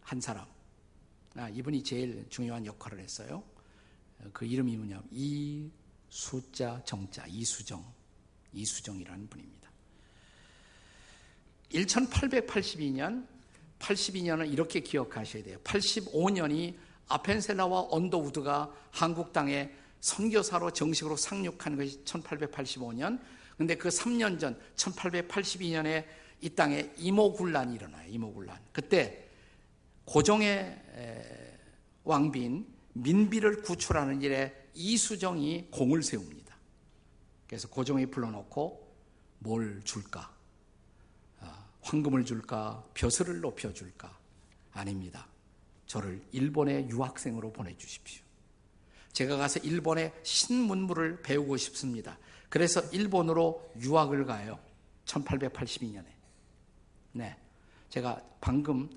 한 0.00 0.20
사람 0.20 0.46
아, 1.36 1.48
이분이 1.48 1.82
제일 1.84 2.26
중요한 2.28 2.66
역할을 2.66 2.98
했어요. 2.98 3.42
그 4.32 4.44
이름이 4.44 4.76
뭐냐 4.76 5.02
이 5.10 5.70
숫자 6.08 6.82
정자 6.84 7.26
이수정 7.26 7.84
이수정이라는 8.52 9.28
분입니다. 9.28 9.70
1882년 11.70 13.26
82년을 13.78 14.50
이렇게 14.52 14.80
기억하셔야 14.80 15.42
돼요. 15.42 15.58
85년이 15.62 16.76
아펜셀라와 17.08 17.88
언더우드가 17.90 18.74
한국 18.90 19.32
땅에 19.32 19.70
선교사로 20.00 20.72
정식으로 20.72 21.16
상륙한 21.16 21.76
것이 21.76 22.02
1885년. 22.04 23.20
근데 23.58 23.74
그 23.74 23.88
3년 23.88 24.38
전 24.38 24.58
1882년에 24.76 26.06
이 26.40 26.50
땅에 26.50 26.92
이모군란이 26.96 27.74
일어나요. 27.74 28.08
이모군란. 28.08 28.56
그때 28.72 29.28
고종의 30.04 30.80
왕비인 32.04 32.66
민비를 32.92 33.62
구출하는 33.62 34.22
일에 34.22 34.54
이수정이 34.74 35.68
공을 35.72 36.04
세웁니다. 36.04 36.56
그래서 37.48 37.68
고종이 37.68 38.06
불러놓고 38.06 38.96
뭘 39.40 39.80
줄까? 39.82 40.32
아, 41.40 41.68
황금을 41.80 42.24
줄까? 42.24 42.84
벼슬을 42.94 43.40
높여줄까? 43.40 44.16
아닙니다. 44.72 45.26
저를 45.86 46.22
일본의 46.30 46.88
유학생으로 46.90 47.52
보내주십시오. 47.52 48.22
제가 49.12 49.36
가서 49.36 49.58
일본의 49.60 50.12
신문물을 50.22 51.22
배우고 51.22 51.56
싶습니다. 51.56 52.18
그래서 52.48 52.80
일본으로 52.90 53.72
유학을 53.80 54.24
가요. 54.26 54.58
1882년에. 55.04 56.06
네. 57.12 57.36
제가 57.90 58.22
방금 58.40 58.88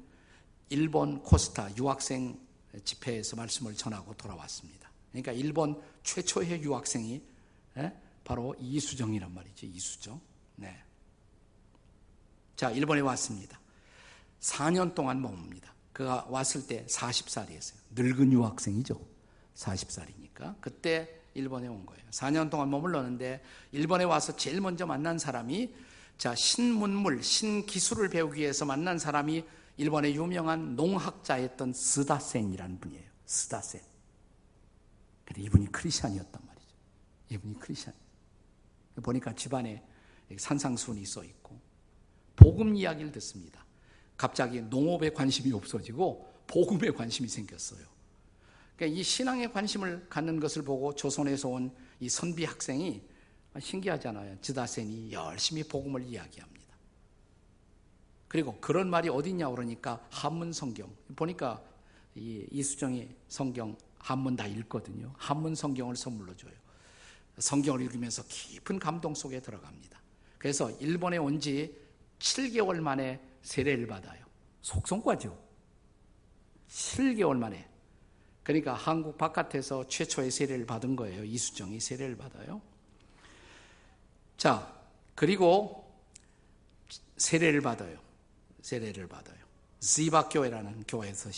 일본 0.70 1.22
코스타 1.22 1.76
유학생 1.78 2.40
집회에서 2.84 3.36
말씀을 3.36 3.76
전하고 3.76 4.14
돌아왔습니다. 4.16 4.90
그러니까 5.12 5.32
일본 5.34 5.82
최초의 6.04 6.62
유학생이 6.62 7.22
예? 7.78 7.94
바로 8.24 8.56
이수정이란 8.60 9.34
말이죠. 9.34 9.66
이수정. 9.66 10.20
네. 10.56 10.82
자, 12.56 12.70
일본에 12.72 13.02
왔습니다. 13.02 13.60
4년 14.40 14.94
동안 14.96 15.22
머뭅니다. 15.22 15.72
그가 15.94 16.26
왔을 16.30 16.66
때 16.68 16.86
40살이었어요. 16.86 17.76
늙은 17.92 18.32
유학생이죠. 18.32 19.00
40살이니까. 19.56 20.60
그때 20.62 21.21
일본에 21.34 21.68
온 21.68 21.86
거예요. 21.86 22.04
4년 22.12 22.50
동안 22.50 22.70
머물렀는데 22.70 23.44
일본에 23.72 24.04
와서 24.04 24.36
제일 24.36 24.62
먼저 24.62 24.86
만난 24.86 25.18
사람이 25.18 25.74
자 26.18 26.36
신문물, 26.36 27.24
신기술을 27.24 28.10
배우기 28.10 28.42
위해서 28.42 28.66
만난 28.66 29.00
사람이 29.00 29.44
일본의 29.78 30.16
유명한 30.16 30.76
농학자였던 30.76 31.74
스다센이라는 31.74 32.80
분이에요. 32.80 33.10
스다센. 33.26 33.82
근데 35.26 35.42
이분이 35.44 35.72
크리스천이었단 35.72 36.42
말이죠. 36.46 36.76
이분이 37.30 37.60
크리스천. 37.60 37.94
보니까 39.02 39.34
집안에 39.34 39.82
산상수훈이 40.38 41.06
써 41.06 41.24
있고 41.24 41.60
복음 42.36 42.76
이야기를 42.76 43.12
듣습니다. 43.14 43.66
갑자기 44.18 44.62
농업에 44.62 45.10
관심이 45.12 45.52
없어지고 45.54 46.32
복음에 46.46 46.92
관심이 46.92 47.28
생겼어요. 47.28 47.91
그러니까 48.82 49.00
이 49.00 49.04
신앙에 49.04 49.46
관심을 49.48 50.08
갖는 50.10 50.40
것을 50.40 50.64
보고 50.64 50.96
조선에서 50.96 51.50
온 51.50 51.72
이 52.02 52.10
선비 52.10 52.46
학생이 52.46 53.00
신기하잖아요. 53.60 54.42
지다센이 54.42 55.12
열심히 55.12 55.64
복음을 55.64 56.02
이야기합니다. 56.02 56.76
그리고 58.28 58.60
그런 58.60 58.90
말이 58.90 59.08
어딨냐 59.08 59.52
그러니까 59.52 60.04
한문 60.10 60.52
성경 60.52 60.90
보니까 61.16 61.62
이 62.16 62.48
이수정이 62.50 63.08
성경 63.28 63.78
한문 64.00 64.36
다 64.36 64.48
읽거든요. 64.48 65.14
한문 65.16 65.54
성경을 65.54 65.96
선물로 65.96 66.36
줘요. 66.36 66.54
성경을 67.38 67.82
읽으면서 67.82 68.24
깊은 68.28 68.80
감동 68.80 69.14
속에 69.14 69.42
들어갑니다. 69.42 70.02
그래서 70.40 70.72
일본에 70.80 71.18
온 71.18 71.40
지 71.40 71.78
7개월 72.18 72.80
만에 72.80 73.22
세례를 73.44 73.86
받아요. 73.86 74.26
속성과죠. 74.62 75.38
7개월 76.68 77.38
만에 77.38 77.71
그러니까 78.44 78.74
한국 78.74 79.18
바깥에서 79.18 79.88
최초의 79.88 80.32
세례를 80.32 80.66
받은 80.66 80.96
거예요. 80.96 81.24
이수정이 81.24 81.80
세례를 81.80 82.18
받아요. 82.18 82.62
자, 84.38 84.76
그리고 85.14 85.92
세례를 87.18 87.62
받아요. 87.62 88.00
세례를 88.62 89.08
받아요. 89.08 89.38
지박교회라는 89.80 90.84
교회에서 90.88 91.30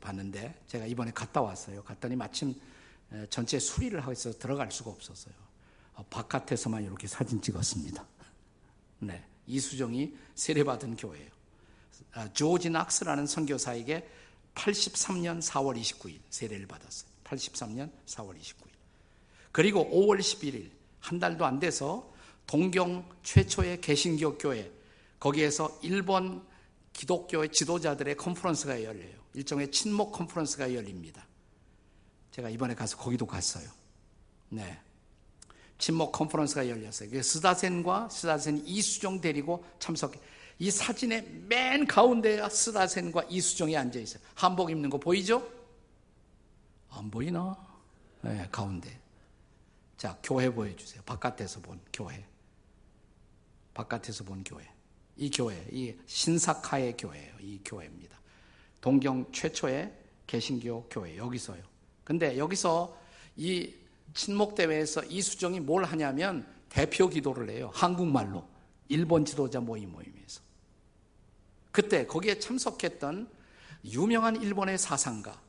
봤는데 0.00 0.62
제가 0.66 0.86
이번에 0.86 1.10
갔다 1.12 1.42
왔어요. 1.42 1.82
갔더니 1.82 2.16
마침 2.16 2.54
전체 3.28 3.58
수리를 3.58 3.98
하고 4.00 4.12
있어서 4.12 4.38
들어갈 4.38 4.70
수가 4.70 4.90
없었어요. 4.90 5.34
어, 5.94 6.04
바깥에서만 6.08 6.84
이렇게 6.84 7.06
사진 7.06 7.42
찍었습니다. 7.42 8.06
네, 9.00 9.24
이수정이 9.46 10.16
세례받은 10.34 10.96
교회예요. 10.96 11.30
아, 12.12 12.32
조지 12.32 12.70
낙스라는 12.70 13.26
선교사에게 13.26 14.08
83년 14.54 15.40
4월 15.40 15.80
29일 15.80 16.20
세례를 16.30 16.66
받았어요. 16.66 17.10
83년 17.24 17.90
4월 18.06 18.38
29일. 18.38 18.70
그리고 19.52 19.88
5월 19.90 20.18
11일 20.18 20.70
한 21.00 21.18
달도 21.18 21.44
안 21.44 21.58
돼서 21.58 22.12
동경 22.46 23.08
최초의 23.22 23.80
개신교 23.80 24.38
교회 24.38 24.70
거기에서 25.18 25.78
일본 25.82 26.44
기독교의 26.92 27.52
지도자들의 27.52 28.16
컨퍼런스가 28.16 28.82
열려요. 28.82 29.20
일종의 29.34 29.70
친목 29.70 30.12
컨퍼런스가 30.12 30.74
열립니다. 30.74 31.26
제가 32.32 32.50
이번에 32.50 32.74
가서 32.74 32.96
거기도 32.96 33.26
갔어요. 33.26 33.68
네. 34.48 34.78
친목 35.78 36.12
컨퍼런스가 36.12 36.68
열렸어요. 36.68 37.22
스다센과 37.22 38.08
스다센 38.10 38.66
이수정 38.66 39.20
데리고 39.20 39.64
참석해. 39.78 40.20
이 40.60 40.70
사진의 40.70 41.26
맨 41.48 41.86
가운데에 41.86 42.46
스다센과 42.46 43.24
이수정이 43.30 43.74
앉아 43.74 43.98
있어요. 43.98 44.22
한복 44.34 44.70
입는 44.70 44.90
거 44.90 44.98
보이죠? 44.98 45.50
안 46.90 47.10
보이나? 47.10 47.56
네, 48.20 48.46
가운데. 48.52 49.00
자, 49.96 50.18
교회 50.22 50.52
보여주세요. 50.52 51.02
바깥에서 51.06 51.60
본 51.60 51.80
교회. 51.90 52.26
바깥에서 53.72 54.22
본 54.24 54.44
교회. 54.44 54.68
이 55.16 55.30
교회, 55.30 55.66
이 55.72 55.94
신사카의 56.04 56.98
교회예요. 56.98 57.34
이 57.40 57.60
교회입니다. 57.64 58.20
동경 58.82 59.32
최초의 59.32 59.90
개신교 60.26 60.88
교회 60.90 61.16
여기서요. 61.16 61.62
근데 62.04 62.36
여기서 62.36 62.98
이 63.34 63.72
친목 64.12 64.56
대회에서 64.56 65.04
이수정이 65.04 65.60
뭘 65.60 65.84
하냐면 65.84 66.46
대표 66.68 67.08
기도를 67.08 67.48
해요. 67.48 67.70
한국말로 67.72 68.46
일본 68.88 69.24
지도자 69.24 69.58
모임 69.58 69.92
모임에서. 69.92 70.49
그때 71.72 72.06
거기에 72.06 72.38
참석했던 72.38 73.28
유명한 73.84 74.40
일본의 74.40 74.78
사상가 74.78 75.40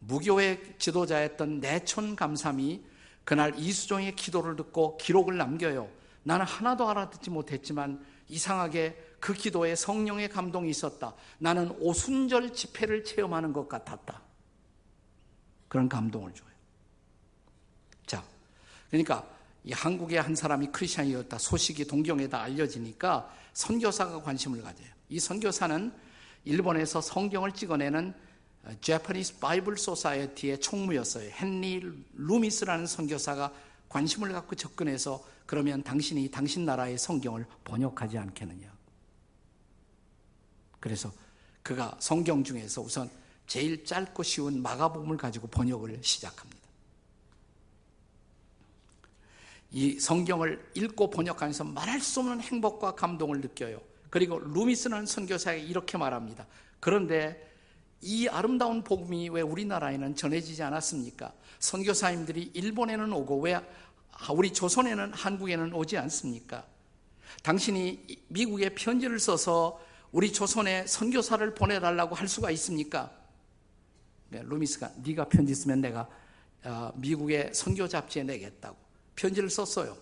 무교의 0.00 0.76
지도자였던 0.78 1.60
내촌 1.60 2.16
감삼이 2.16 2.82
그날 3.24 3.58
이수정의 3.58 4.16
기도를 4.16 4.56
듣고 4.56 4.96
기록을 4.96 5.36
남겨요. 5.36 5.88
나는 6.22 6.46
하나도 6.46 6.88
알아듣지 6.88 7.30
못했지만 7.30 8.04
이상하게 8.28 8.96
그 9.20 9.32
기도에 9.34 9.74
성령의 9.74 10.28
감동이 10.28 10.70
있었다. 10.70 11.14
나는 11.38 11.70
오순절 11.80 12.52
집회를 12.52 13.04
체험하는 13.04 13.52
것 13.52 13.68
같았다. 13.68 14.22
그런 15.68 15.88
감동을 15.88 16.32
줘요. 16.32 16.48
자, 18.06 18.24
그러니까 18.88 19.28
이 19.64 19.72
한국의 19.72 20.22
한 20.22 20.34
사람이 20.34 20.68
크리스천이었다 20.68 21.36
소식이 21.36 21.86
동경에다 21.86 22.40
알려지니까 22.40 23.30
선교사가 23.52 24.22
관심을 24.22 24.62
가져요. 24.62 24.97
이 25.08 25.18
선교사는 25.18 25.92
일본에서 26.44 27.00
성경을 27.00 27.52
찍어내는 27.52 28.14
제퍼니스 28.80 29.38
바이블 29.38 29.78
소사이어티의 29.78 30.60
총무였어요. 30.60 31.30
헨리 31.40 31.82
루미스라는 32.14 32.86
선교사가 32.86 33.52
관심을 33.88 34.32
갖고 34.32 34.54
접근해서 34.54 35.24
그러면 35.46 35.82
당신이 35.82 36.30
당신 36.30 36.66
나라의 36.66 36.98
성경을 36.98 37.46
번역하지 37.64 38.18
않겠느냐. 38.18 38.70
그래서 40.80 41.10
그가 41.62 41.96
성경 41.98 42.44
중에서 42.44 42.82
우선 42.82 43.10
제일 43.46 43.84
짧고 43.84 44.22
쉬운 44.22 44.60
마가복음을 44.62 45.16
가지고 45.16 45.46
번역을 45.48 46.00
시작합니다. 46.02 46.58
이 49.70 49.98
성경을 49.98 50.70
읽고 50.74 51.10
번역하면서 51.10 51.64
말할 51.64 52.00
수 52.00 52.20
없는 52.20 52.40
행복과 52.40 52.94
감동을 52.94 53.40
느껴요. 53.40 53.80
그리고 54.10 54.38
루미스라는 54.38 55.06
선교사에게 55.06 55.64
이렇게 55.64 55.98
말합니다. 55.98 56.46
그런데 56.80 57.48
이 58.00 58.28
아름다운 58.28 58.84
복음이 58.84 59.28
왜 59.30 59.42
우리나라에는 59.42 60.14
전해지지 60.14 60.62
않았습니까? 60.62 61.32
선교사님들이 61.58 62.52
일본에는 62.54 63.12
오고 63.12 63.40
왜 63.40 63.60
우리 64.32 64.52
조선에는 64.52 65.12
한국에는 65.12 65.72
오지 65.72 65.96
않습니까? 65.98 66.64
당신이 67.42 68.24
미국에 68.28 68.70
편지를 68.70 69.18
써서 69.18 69.80
우리 70.12 70.32
조선에 70.32 70.86
선교사를 70.86 71.54
보내달라고 71.54 72.14
할 72.14 72.28
수가 72.28 72.50
있습니까? 72.52 73.12
네, 74.30 74.42
루미스가 74.42 74.92
네가 75.04 75.28
편지 75.28 75.54
쓰면 75.54 75.80
내가 75.80 76.08
어, 76.64 76.92
미국의 76.96 77.50
선교 77.54 77.86
잡지에 77.86 78.24
내겠다고 78.24 78.76
편지를 79.14 79.50
썼어요. 79.50 79.96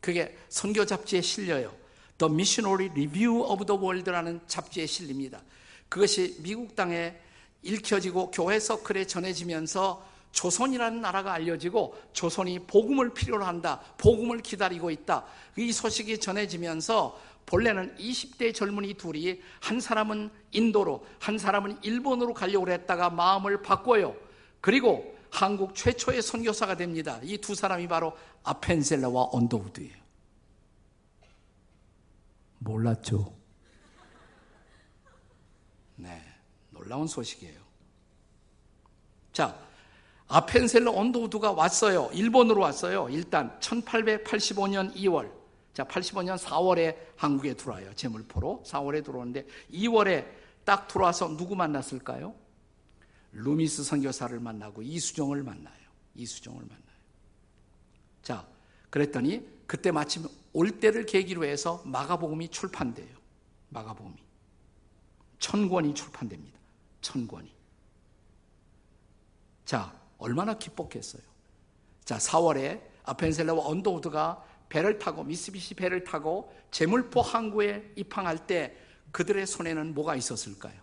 그게 0.00 0.36
선교 0.48 0.84
잡지에 0.84 1.20
실려요. 1.20 1.74
The 2.18 2.32
Missionary 2.32 2.90
Review 2.90 3.42
of 3.44 3.64
the 3.66 3.80
World라는 3.80 4.40
잡지에 4.46 4.86
실립니다. 4.86 5.42
그것이 5.88 6.36
미국 6.42 6.74
땅에 6.76 7.14
읽혀지고 7.62 8.30
교회 8.30 8.58
서클에 8.60 9.06
전해지면서 9.06 10.14
조선이라는 10.32 11.00
나라가 11.00 11.32
알려지고 11.32 11.96
조선이 12.12 12.58
복음을 12.58 13.14
필요로 13.14 13.44
한다. 13.44 13.80
복음을 13.98 14.40
기다리고 14.40 14.90
있다. 14.90 15.24
이 15.56 15.72
소식이 15.72 16.18
전해지면서 16.18 17.18
본래는 17.46 17.96
20대 17.98 18.54
젊은이 18.54 18.94
둘이 18.94 19.40
한 19.60 19.80
사람은 19.80 20.30
인도로 20.50 21.06
한 21.20 21.38
사람은 21.38 21.78
일본으로 21.82 22.34
가려고 22.34 22.70
했다가 22.70 23.10
마음을 23.10 23.62
바꿔요. 23.62 24.16
그리고 24.60 25.14
한국 25.30 25.74
최초의 25.74 26.22
선교사가 26.22 26.76
됩니다. 26.76 27.20
이 27.22 27.36
두 27.38 27.54
사람이 27.54 27.86
바로 27.86 28.12
아펜젤러와 28.44 29.28
언더우드예요. 29.32 30.03
몰랐죠? 32.64 33.32
네, 35.96 36.20
놀라운 36.70 37.06
소식이에요. 37.06 37.60
자, 39.32 39.58
아펜젤러 40.28 40.90
언더우드가 40.90 41.52
왔어요. 41.52 42.10
일본으로 42.12 42.60
왔어요. 42.62 43.08
일단 43.10 43.58
1885년 43.60 44.94
2월. 44.96 45.30
자, 45.72 45.84
85년 45.84 46.38
4월에 46.38 46.96
한국에 47.16 47.54
들어와요. 47.54 47.94
제물포로 47.94 48.62
4월에 48.66 49.04
들어오는데 49.04 49.46
2월에 49.72 50.26
딱 50.64 50.88
들어와서 50.88 51.36
누구 51.36 51.54
만났을까요? 51.54 52.34
루미스 53.32 53.82
선교사를 53.82 54.38
만나고 54.38 54.82
이수정을 54.82 55.42
만나요. 55.42 55.74
이수정을 56.14 56.60
만나요. 56.60 56.84
자, 58.22 58.46
그랬더니 58.90 59.53
그때 59.74 59.90
마침 59.90 60.28
올 60.52 60.78
때를 60.78 61.04
계기로 61.04 61.44
해서 61.44 61.82
마가복음이 61.84 62.48
출판돼요. 62.50 63.12
마가복음이. 63.70 64.14
천 65.40 65.68
권이 65.68 65.94
출판됩니다. 65.94 66.56
천 67.00 67.26
권이. 67.26 67.52
자, 69.64 69.92
얼마나 70.18 70.56
기뻤겠어요. 70.56 71.24
자, 72.04 72.18
4월에 72.18 72.82
아펜셀라와 73.02 73.66
언더우드가 73.66 74.44
배를 74.68 75.00
타고 75.00 75.24
미쓰비시 75.24 75.74
배를 75.74 76.04
타고 76.04 76.54
제물포 76.70 77.20
항구에 77.20 77.94
입항할 77.96 78.46
때 78.46 78.76
그들의 79.10 79.44
손에는 79.44 79.92
뭐가 79.92 80.14
있었을까요? 80.14 80.80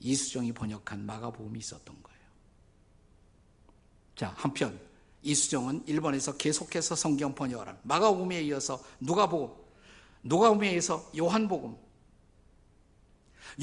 이수정이 0.00 0.50
번역한 0.50 1.06
마가복음이 1.06 1.60
있었던 1.60 2.02
거예요. 2.02 2.20
자, 4.16 4.34
한편 4.36 4.80
이수정은 5.22 5.84
일본에서 5.86 6.36
계속해서 6.36 6.94
성경 6.96 7.34
번역을 7.34 7.66
합니다. 7.66 7.80
마가복음에 7.84 8.42
이어서 8.42 8.82
누가복음, 9.00 9.54
누가복음에 10.24 10.72
이어서 10.72 11.08
요한복음, 11.16 11.76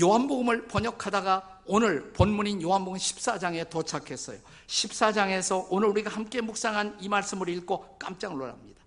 요한복음을 0.02 0.68
번역하다가 0.68 1.62
오늘 1.66 2.12
본문인 2.14 2.62
요한복음 2.62 2.98
14장에 2.98 3.70
도착했어요. 3.70 4.40
14장에서 4.68 5.68
오늘 5.70 5.90
우리가 5.90 6.10
함께 6.10 6.42
묵상한 6.42 6.98
이 7.02 7.10
말씀을 7.10 7.50
읽고 7.50 7.98
깜짝 8.00 8.36
놀랍니다. 8.36 8.80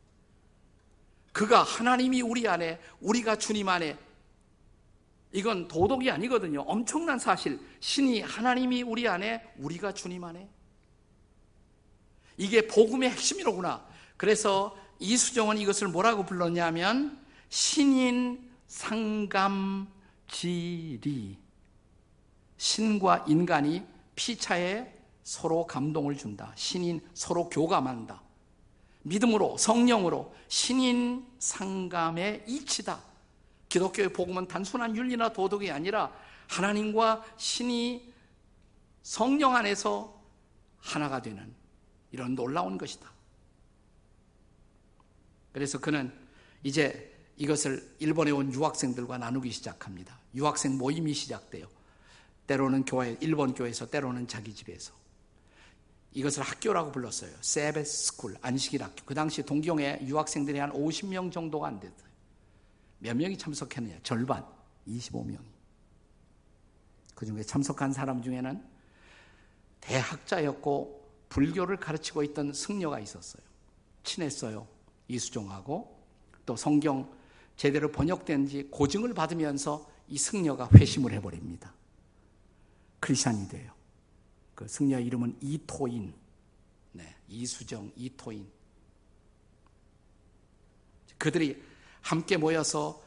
그가 1.32 1.62
하나님이 1.62 2.22
우리 2.22 2.46
안에, 2.46 2.78
우리가 3.00 3.36
주님 3.36 3.68
안에 3.68 3.98
이건 5.32 5.66
도덕이 5.66 6.10
아니거든요. 6.10 6.60
엄청난 6.62 7.18
사실. 7.18 7.58
신이 7.80 8.20
하나님이 8.20 8.82
우리 8.82 9.08
안에, 9.08 9.42
우리가 9.56 9.94
주님 9.94 10.24
안에. 10.24 10.48
이게 12.36 12.66
복음의 12.66 13.10
핵심이로구나. 13.10 13.84
그래서 14.16 14.76
이수정은 14.98 15.58
이것을 15.58 15.88
뭐라고 15.88 16.24
불렀냐면 16.24 17.18
신인 17.48 18.50
상감지리. 18.66 19.88
신과 22.56 23.24
인간이 23.26 23.82
피차에 24.14 24.94
서로 25.22 25.66
감동을 25.66 26.16
준다. 26.16 26.52
신인 26.54 27.00
서로 27.14 27.48
교감한다. 27.48 28.22
믿음으로 29.02 29.56
성령으로 29.58 30.32
신인 30.48 31.26
상감의 31.38 32.44
이치다. 32.46 33.02
기독교의 33.68 34.12
복음은 34.12 34.48
단순한 34.48 34.96
윤리나 34.96 35.32
도덕이 35.32 35.70
아니라 35.70 36.12
하나님과 36.48 37.24
신이 37.36 38.12
성령 39.02 39.56
안에서 39.56 40.20
하나가 40.78 41.22
되는 41.22 41.54
이런 42.12 42.34
놀라운 42.34 42.78
것이다. 42.78 43.10
그래서 45.52 45.78
그는 45.78 46.12
이제 46.62 47.10
이것을 47.36 47.96
일본에 47.98 48.30
온 48.30 48.52
유학생들과 48.52 49.18
나누기 49.18 49.50
시작합니다. 49.50 50.18
유학생 50.34 50.78
모임이 50.78 51.12
시작돼요. 51.14 51.66
때로는 52.46 52.84
교회, 52.84 53.16
일본 53.20 53.54
교회에서, 53.54 53.88
때로는 53.88 54.28
자기 54.28 54.54
집에서. 54.54 54.92
이것을 56.12 56.42
학교라고 56.42 56.92
불렀어요. 56.92 57.32
Sabbath 57.40 57.84
school, 57.84 58.36
안식일 58.42 58.82
학교. 58.82 59.04
그 59.04 59.14
당시 59.14 59.42
동경에 59.42 60.00
유학생들이 60.02 60.58
한 60.58 60.70
50명 60.72 61.32
정도가 61.32 61.68
안 61.68 61.80
됐어요. 61.80 62.12
몇 62.98 63.16
명이 63.16 63.38
참석했느냐? 63.38 64.00
절반, 64.02 64.44
25명이. 64.86 65.52
그 67.14 67.26
중에 67.26 67.42
참석한 67.42 67.92
사람 67.92 68.22
중에는 68.22 68.62
대학자였고 69.80 71.01
불교를 71.32 71.78
가르치고 71.78 72.22
있던 72.24 72.52
승려가 72.52 73.00
있었어요. 73.00 73.42
친했어요. 74.04 74.68
이수정하고 75.08 75.98
또 76.44 76.56
성경 76.56 77.10
제대로 77.56 77.90
번역된 77.90 78.46
지 78.48 78.64
고증을 78.64 79.14
받으면서 79.14 79.90
이 80.08 80.18
승려가 80.18 80.68
회심을 80.74 81.10
해버립니다. 81.12 81.72
크리스찬이 83.00 83.48
돼요. 83.48 83.72
그 84.54 84.68
승려 84.68 85.00
이름은 85.00 85.38
이토인. 85.40 86.12
네, 86.92 87.16
이수정, 87.28 87.90
이토인. 87.96 88.46
그들이 91.16 91.62
함께 92.02 92.36
모여서 92.36 93.02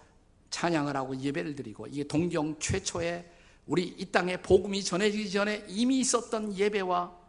찬양을 0.50 0.96
하고 0.96 1.16
예배를 1.16 1.56
드리고 1.56 1.86
이게 1.88 2.08
동경 2.08 2.58
최초의 2.58 3.32
우리 3.68 3.84
이 3.84 4.06
땅에 4.12 4.42
복음이 4.42 4.84
전해지기 4.84 5.30
전에 5.30 5.64
이미 5.68 6.00
있었던 6.00 6.58
예배와 6.58 7.25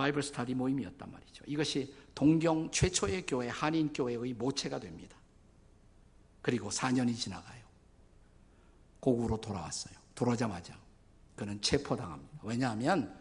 바이블 0.00 0.22
스타디 0.22 0.54
모임이었단 0.54 1.12
말이죠. 1.12 1.44
이것이 1.46 1.94
동경 2.14 2.70
최초의 2.70 3.26
교회 3.26 3.48
한인 3.48 3.92
교회의 3.92 4.32
모체가 4.32 4.80
됩니다. 4.80 5.14
그리고 6.40 6.70
4년이 6.70 7.14
지나가요. 7.18 7.62
고국으로 9.00 9.38
돌아왔어요. 9.42 9.94
돌아오자마자 10.14 10.74
그는 11.36 11.60
체포당합니다. 11.60 12.38
왜냐하면 12.42 13.14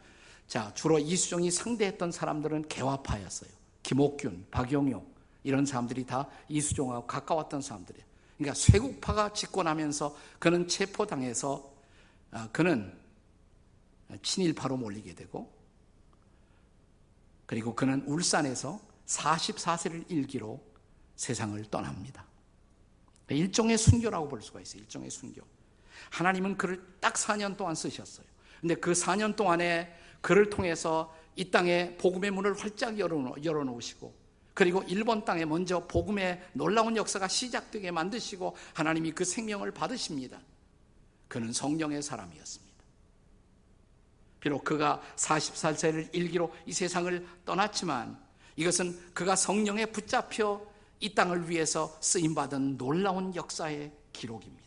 자 0.48 0.74
주로 0.74 0.98
이수종이 1.00 1.52
상대했던 1.52 2.14
사람들은 2.14 2.70
개화파였어요. 2.70 3.52
김옥균, 3.84 4.48
박용용 4.50 5.06
이런 5.44 5.66
사람들이 5.66 6.06
다 6.06 6.30
이수종하고 6.48 7.08
가까웠던 7.08 7.62
사람들이에요. 7.62 8.06
그러니까 8.38 8.54
쇄국파가 8.54 9.34
집권하면서 9.34 10.16
그는 10.40 10.70
체포당해서 10.70 11.74
아, 12.32 12.48
그는 12.54 12.98
친일파로 14.22 14.78
몰리게 14.78 15.16
되고 15.16 15.59
그리고 17.50 17.74
그는 17.74 18.04
울산에서 18.06 18.80
44세를 19.08 20.06
일기로 20.12 20.64
세상을 21.16 21.60
떠납니다. 21.72 22.24
일종의 23.28 23.76
순교라고 23.76 24.28
볼 24.30 24.44
수가 24.44 24.62
있어요. 24.62 24.84
일종의 24.84 25.10
순교. 25.10 25.42
하나님은 26.12 26.58
그를 26.60 26.86
딱 27.00 27.16
4년 27.16 27.58
동안 27.58 27.74
쓰셨어요. 27.74 28.28
근데 28.62 28.76
그 28.76 28.92
4년 28.92 29.36
동안에 29.36 29.92
그를 30.22 30.52
통해서 30.52 31.12
이 31.36 31.50
땅에 31.50 31.98
복음의 31.98 32.30
문을 32.30 32.54
활짝 32.54 33.00
열어놓으시고 33.00 34.14
그리고 34.54 34.84
일본 34.84 35.26
땅에 35.26 35.44
먼저 35.44 35.88
복음의 35.88 36.50
놀라운 36.54 36.98
역사가 36.98 37.28
시작되게 37.28 37.90
만드시고 37.90 38.56
하나님이 38.76 39.14
그 39.14 39.26
생명을 39.26 39.72
받으십니다. 39.72 40.40
그는 41.28 41.52
성령의 41.52 42.04
사람이었습니다. 42.04 42.69
비록 44.40 44.64
그가 44.64 45.02
44세를 45.16 46.10
일기로 46.14 46.54
이 46.66 46.74
세상을 46.74 47.28
떠났지만 47.46 48.18
이것은 48.56 49.14
그가 49.14 49.36
성령에 49.36 49.88
붙잡혀 49.88 50.66
이 51.00 51.14
땅을 51.14 51.50
위해서 51.50 51.98
쓰임받은 52.02 52.78
놀라운 52.78 53.34
역사의 53.36 53.92
기록입니다. 54.12 54.60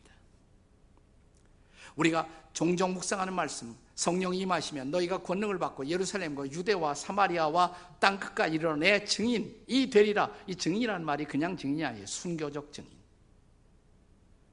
우리가 1.96 2.28
종종 2.52 2.94
묵상하는 2.94 3.35
말씀, 3.35 3.74
성령이 3.94 4.38
임하시면 4.40 4.90
너희가 4.90 5.22
권능을 5.22 5.58
받고 5.58 5.87
예루살렘과 5.87 6.46
유대와 6.50 6.94
사마리아와 6.94 7.96
땅 8.00 8.18
끝까지 8.18 8.54
이르러 8.54 8.76
내 8.76 9.04
증인이 9.04 9.90
되리라. 9.90 10.32
이 10.46 10.54
증인이라는 10.54 11.04
말이 11.04 11.24
그냥 11.24 11.56
증인이 11.56 11.85
아니에요. 11.85 12.06
순교적 12.06 12.72
증인. 12.72 12.90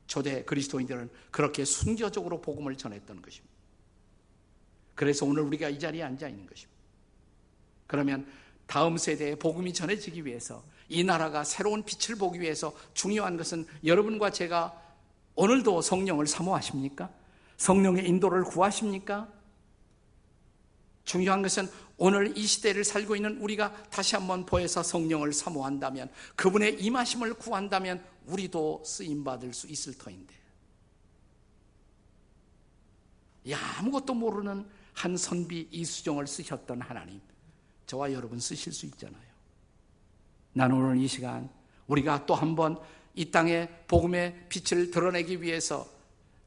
초대 0.08 0.43
그리스도인들은 0.43 1.10
그렇게 1.32 1.63
순교적으로 1.63 2.41
복음을 2.41 2.75
전했던 2.75 3.21
것입니다. 3.21 3.48
그래서 4.99 5.25
오늘 5.25 5.43
우리가 5.43 5.69
이 5.69 5.79
자리에 5.79 6.03
앉아 6.03 6.27
있는 6.27 6.45
것입니다. 6.45 6.77
그러면 7.88 8.27
다음 8.67 8.97
세대에 8.97 9.35
복음이 9.35 9.73
전해지기 9.73 10.25
위해서 10.25 10.62
이 10.89 11.05
나라가 11.05 11.45
새로운 11.45 11.85
빛을 11.85 12.17
보기 12.19 12.41
위해서 12.41 12.75
중요한 12.93 13.38
것은 13.38 13.65
여러분과 13.85 14.31
제가 14.31 14.77
오늘도 15.35 15.79
성령을 15.83 16.27
사모하십니까? 16.27 17.09
성령의 17.55 18.09
인도를 18.09 18.43
구하십니까? 18.43 19.31
중요한 21.05 21.43
것은 21.43 21.69
오늘 21.95 22.38
이 22.38 22.45
시대를 22.45 22.83
살고 22.83 23.15
있는 23.15 23.38
우리가 23.38 23.73
다시 23.83 24.17
한번 24.17 24.45
보여서 24.45 24.83
성령을 24.83 25.31
사모한다면 25.31 26.12
그분의 26.35 26.83
임하심을 26.83 27.35
구한다면 27.35 28.03
우리도 28.25 28.83
쓰임 28.85 29.23
받을 29.23 29.53
수 29.53 29.65
있을 29.67 29.97
터인데. 29.97 30.35
야, 33.51 33.57
아무것도 33.77 34.13
모르는 34.13 34.67
한 34.99 35.15
선비 35.15 35.69
이수종을 35.71 36.27
쓰셨던 36.27 36.81
하나님, 36.81 37.21
저와 37.85 38.12
여러분 38.12 38.38
쓰실 38.38 38.73
수 38.73 38.85
있잖아요. 38.88 39.23
나는 40.51 40.75
오늘 40.75 40.97
이 40.97 41.07
시간 41.07 41.49
우리가 41.88 42.25
또 42.25 42.35
한번 42.35 42.77
이 43.15 43.31
땅에 43.31 43.69
복음의 43.88 44.47
빛을 44.49 44.91
드러내기 44.91 45.41
위해서 45.41 45.88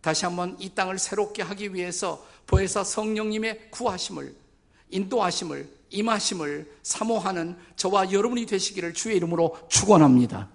다시 0.02 0.26
한번 0.26 0.54
이 0.60 0.68
땅을 0.68 0.98
새롭게 0.98 1.40
하기 1.42 1.72
위해서 1.72 2.22
보혜사 2.46 2.84
성령님의 2.84 3.70
구하심을 3.70 4.36
인도하심을 4.90 5.70
임하심을 5.88 6.76
사모하는 6.82 7.56
저와 7.76 8.12
여러분이 8.12 8.44
되시기를 8.44 8.92
주의 8.92 9.16
이름으로 9.16 9.66
축원합니다. 9.70 10.50